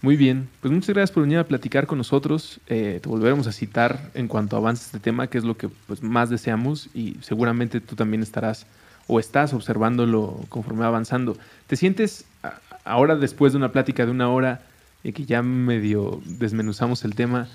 [0.00, 2.60] muy bien, pues muchas gracias por venir a platicar con nosotros.
[2.68, 6.02] Eh, te volveremos a citar en cuanto avance este tema, que es lo que pues,
[6.02, 8.66] más deseamos y seguramente tú también estarás
[9.08, 11.36] o estás observándolo conforme va avanzando.
[11.66, 12.26] ¿Te sientes
[12.84, 14.60] ahora después de una plática de una hora
[15.02, 17.48] y que ya medio desmenuzamos el tema,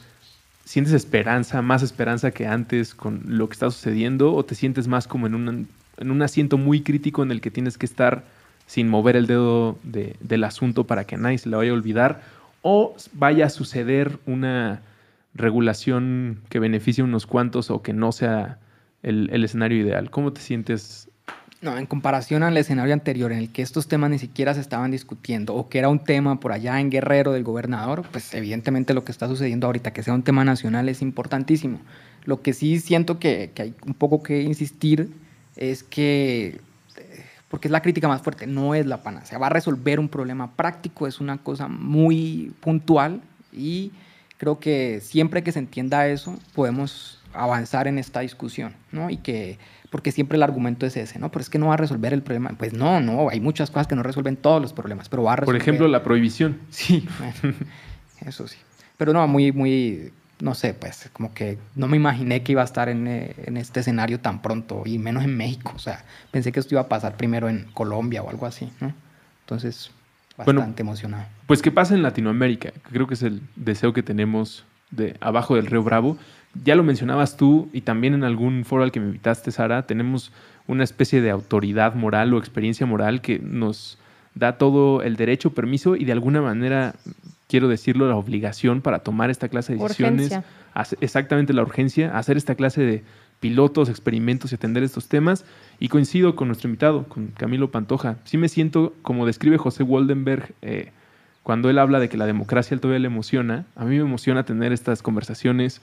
[0.66, 5.08] sientes esperanza, más esperanza que antes con lo que está sucediendo o te sientes más
[5.08, 5.68] como en un,
[5.98, 8.24] en un asiento muy crítico en el que tienes que estar
[8.66, 12.22] sin mover el dedo del asunto para que nadie se le vaya a olvidar
[12.62, 14.82] o vaya a suceder una
[15.36, 18.60] regulación que beneficie a unos cuantos o que no sea
[19.04, 20.10] el, escenario ideal.
[20.10, 21.10] ¿Cómo te sientes?
[21.62, 24.92] No, en comparación al escenario anterior en el que estos temas ni siquiera se estaban
[24.92, 29.04] discutiendo o que era un tema por allá en Guerrero del gobernador, pues evidentemente lo
[29.04, 31.80] que está sucediendo ahorita, que sea un tema nacional, es importantísimo.
[32.26, 35.10] Lo que sí siento que, que hay un poco que insistir
[35.56, 36.60] es que
[37.54, 39.38] porque es la crítica más fuerte, no es la panacea.
[39.38, 43.92] Va a resolver un problema práctico, es una cosa muy puntual y
[44.40, 49.12] creo que siempre que se entienda eso podemos avanzar en esta discusión, ¿no?
[49.12, 49.60] Y que,
[49.92, 51.30] porque siempre el argumento es ese, ¿no?
[51.30, 52.50] Pero es que no va a resolver el problema.
[52.58, 55.36] Pues no, no, hay muchas cosas que no resuelven todos los problemas, pero va a
[55.36, 55.60] resolver.
[55.60, 56.58] Por ejemplo, la prohibición.
[56.72, 57.08] Sí,
[58.26, 58.58] eso sí.
[58.98, 60.12] Pero no, muy, muy
[60.44, 63.56] no sé, pues como que no me imaginé que iba a estar en, eh, en,
[63.56, 65.72] este escenario tan pronto y menos en México.
[65.74, 68.94] O sea, pensé que esto iba a pasar primero en Colombia o algo así, ¿no?
[69.46, 69.92] Entonces,
[70.38, 71.24] bastante emocionado.
[71.48, 75.68] Pues que pasa en Latinoamérica, creo que es el deseo que tenemos de abajo del
[75.68, 76.18] río Bravo.
[76.62, 80.34] Ya lo mencionabas tú y también en algún foro al que me invitaste, Sara, tenemos
[80.68, 83.98] una especie de autoridad moral o experiencia moral que nos
[84.36, 86.96] da todo el derecho, permiso y de alguna manera
[87.54, 90.40] quiero decirlo, la obligación para tomar esta clase de decisiones.
[91.02, 93.04] Exactamente la urgencia, hacer esta clase de
[93.40, 95.46] pilotos, experimentos y atender estos temas.
[95.80, 98.18] Y coincido con nuestro invitado, con Camilo Pantoja.
[98.24, 100.94] Sí me siento, como describe José Waldenberg, eh,
[101.44, 104.74] cuando él habla de que la democracia todavía le emociona, a mí me emociona tener
[104.74, 105.80] estas conversaciones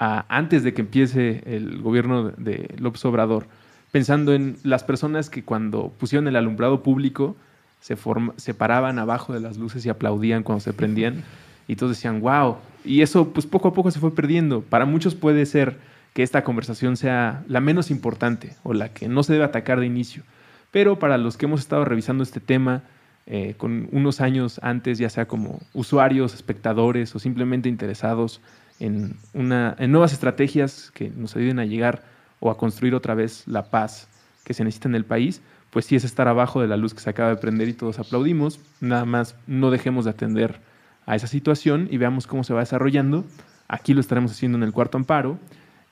[0.00, 3.46] antes de que empiece el gobierno de López Obrador,
[3.92, 7.36] pensando en las personas que cuando pusieron el alumbrado público,
[7.84, 7.98] se,
[8.36, 11.22] se paraban abajo de las luces y aplaudían cuando se prendían
[11.68, 12.56] y todos decían, wow.
[12.82, 14.62] Y eso pues poco a poco se fue perdiendo.
[14.62, 15.76] Para muchos puede ser
[16.14, 19.86] que esta conversación sea la menos importante o la que no se debe atacar de
[19.86, 20.22] inicio.
[20.70, 22.84] Pero para los que hemos estado revisando este tema
[23.26, 28.40] eh, con unos años antes, ya sea como usuarios, espectadores o simplemente interesados
[28.80, 32.02] en, una, en nuevas estrategias que nos ayuden a llegar
[32.40, 34.08] o a construir otra vez la paz
[34.42, 35.42] que se necesita en el país,
[35.74, 37.98] pues sí es estar abajo de la luz que se acaba de prender y todos
[37.98, 38.60] aplaudimos.
[38.80, 40.60] Nada más no dejemos de atender
[41.04, 43.24] a esa situación y veamos cómo se va desarrollando.
[43.66, 45.36] Aquí lo estaremos haciendo en el cuarto amparo,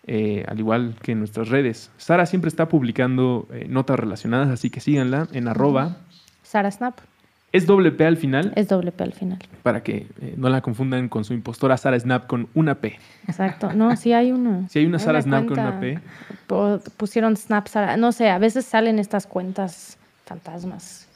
[0.06, 1.90] eh, al igual que en nuestras redes.
[1.96, 5.96] Sara siempre está publicando eh, notas relacionadas, así que síganla en arroba.
[6.44, 7.00] Sara Snap.
[7.52, 8.52] ¿Es doble P al final?
[8.56, 9.38] Es doble P al final.
[9.62, 12.98] Para que eh, no la confundan con su impostora Sara Snap con una P.
[13.28, 13.72] Exacto.
[13.74, 14.66] No, sí hay una.
[14.70, 15.98] Sí hay una Sara Snap con una P.
[16.96, 17.96] Pusieron Snap Sara.
[17.98, 21.08] No sé, a veces salen estas cuentas fantasmas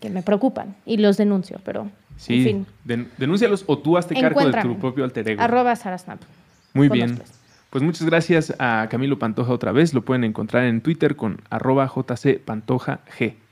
[0.00, 1.88] que, me preocupan y los denuncio, pero.
[2.16, 3.08] Sí, en fin.
[3.18, 5.42] denúncialos o tú hazte cargo de tu propio alter ego.
[5.42, 6.20] Arroba Sara Snap.
[6.74, 7.20] Muy bien.
[7.70, 9.94] Pues muchas gracias a Camilo Pantoja otra vez.
[9.94, 13.00] Lo pueden encontrar en Twitter con arroba jcpantojag,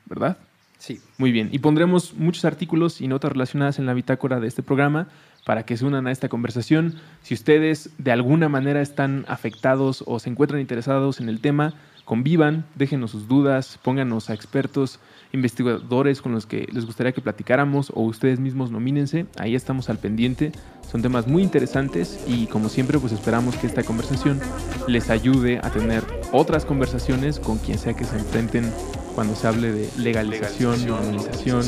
[0.07, 0.39] ¿verdad?
[0.85, 1.01] Sí.
[1.17, 1.49] Muy bien.
[1.51, 5.09] Y pondremos muchos artículos y notas relacionadas en la bitácora de este programa
[5.47, 6.97] para que se unan a esta conversación.
[7.23, 11.73] Si ustedes de alguna manera están afectados o se encuentran interesados en el tema,
[12.05, 15.01] convivan, déjenos sus dudas, pónganos a expertos,
[15.33, 19.25] investigadores con los que les gustaría que platicáramos o ustedes mismos nomínense.
[19.39, 20.53] Ahí estamos al pendiente.
[20.87, 24.39] Son temas muy interesantes y como siempre pues esperamos que esta conversación
[24.87, 28.71] les ayude a tener otras conversaciones con quien sea que se enfrenten
[29.15, 31.65] cuando se hable de legalización, normalización,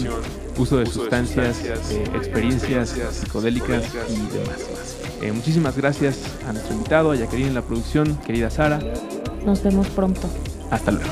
[0.59, 4.97] uso de sustancias, eh, experiencias psicodélicas y demás.
[5.23, 6.19] Eh, muchísimas gracias
[6.49, 8.81] a nuestro invitado, a Jacqueline en la producción, querida Sara.
[9.45, 10.29] Nos vemos pronto.
[10.71, 11.07] Hasta luego.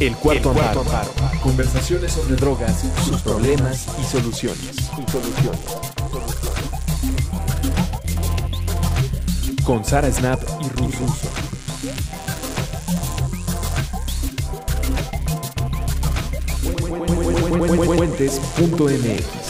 [0.00, 0.84] El cuarto, amparo.
[1.40, 4.90] Conversaciones sobre drogas, sus problemas y soluciones.
[4.98, 5.60] Y soluciones.
[9.64, 11.06] Con Sara Snap y Russo.
[17.84, 19.43] Fuentes.mx